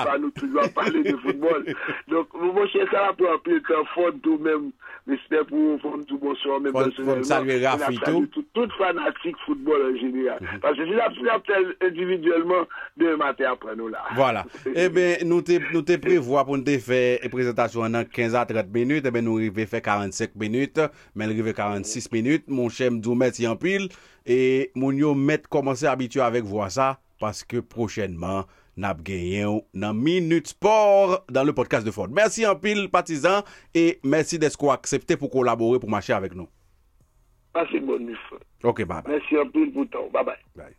[0.08, 1.68] pa nou toujwa pale de foutbol.
[2.12, 4.72] Donk moun moun chen sa la pou apil kan fon tou men,
[5.10, 7.22] respect pou fon tou moun son men personelman.
[7.22, 8.46] Fon salve Rafi tou.
[8.58, 10.42] Tout fanatik foutbol en general.
[10.42, 10.64] Mhm.
[10.64, 14.06] Pase si la pou apel individuellement, de matè apre nou la.
[14.18, 14.46] Voilà.
[14.74, 17.00] Eh ebe nou te prevoa pou nou te fe
[17.32, 22.10] prezentasyon nan 15 a 30 minute, ebe nou rive fe 45 minute, men rive 46
[22.14, 23.88] minute, moun chen mdou met yon pil,
[24.26, 28.44] e moun yo met komanse abitue avek vwa sa, paske prochenman
[28.80, 32.14] nap genyen nan Minute Sport dan le podcast de Ford.
[32.14, 33.44] Mersi an pil patizan
[33.76, 36.50] e mersi desko aksepte pou kolabore pou mache avek nou.
[37.54, 38.32] Pase bon nif.
[38.64, 39.14] Ok, bye bye.
[39.14, 40.10] Mersi an pil pou ton.
[40.14, 40.42] Bye bye.
[40.58, 40.78] Bye.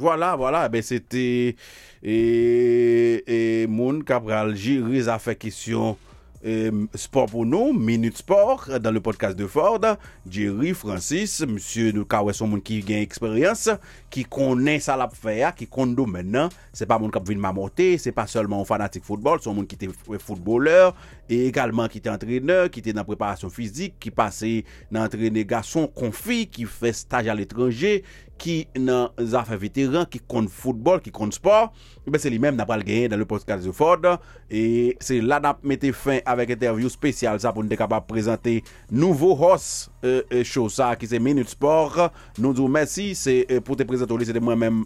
[0.00, 1.22] Voilà, voilà, eh ben sete
[1.52, 1.56] e
[2.02, 5.98] eh, eh, moun kapral jiri zafekisyon
[6.42, 9.78] E, sport pour nous, Minute Sport, dans le podcast de Ford,
[10.26, 13.66] Jerry, Francis, Monsieur Noukawe, son moun ki gen eksperyans,
[14.08, 17.90] ki konen sa la pfeya, ki konen do menan, se pa moun kap vin mamote,
[18.00, 20.94] se pa solman fanatik football, son moun ki te footballeur,
[21.28, 25.90] e egalman ki te entreneur, ki te nan preparasyon fizik, ki pase nan entrene gason
[25.92, 27.98] konfi, ki fe staj al etranje,
[28.40, 32.56] ki nan zafè veteran, ki kon foutbol, ki kon sport, eh be se li menm
[32.58, 34.06] nan pral genye dan le podcast yo Ford,
[34.48, 34.62] e
[35.04, 38.56] se la nan mette fin avèk interview spesyal sa pou nou de kapab prezante
[38.90, 43.10] nouvo host e, eh, e, eh, show sa ki se Minute Sport, nou djou mersi,
[43.18, 44.80] se e, pou te prezante ou li se de mwen menm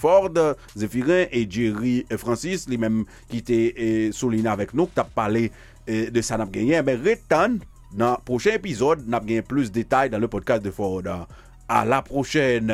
[0.00, 0.40] Ford,
[0.74, 3.60] Zefirin, e Jerry Francis, li menm ki te
[4.16, 5.50] souline avèk nou, ki tap pale
[5.84, 7.60] de sa nan genye, be retan
[7.94, 11.06] nan prochen epizod nan genye plus detay dan le podcast de Ford.
[11.74, 12.70] A la prochen!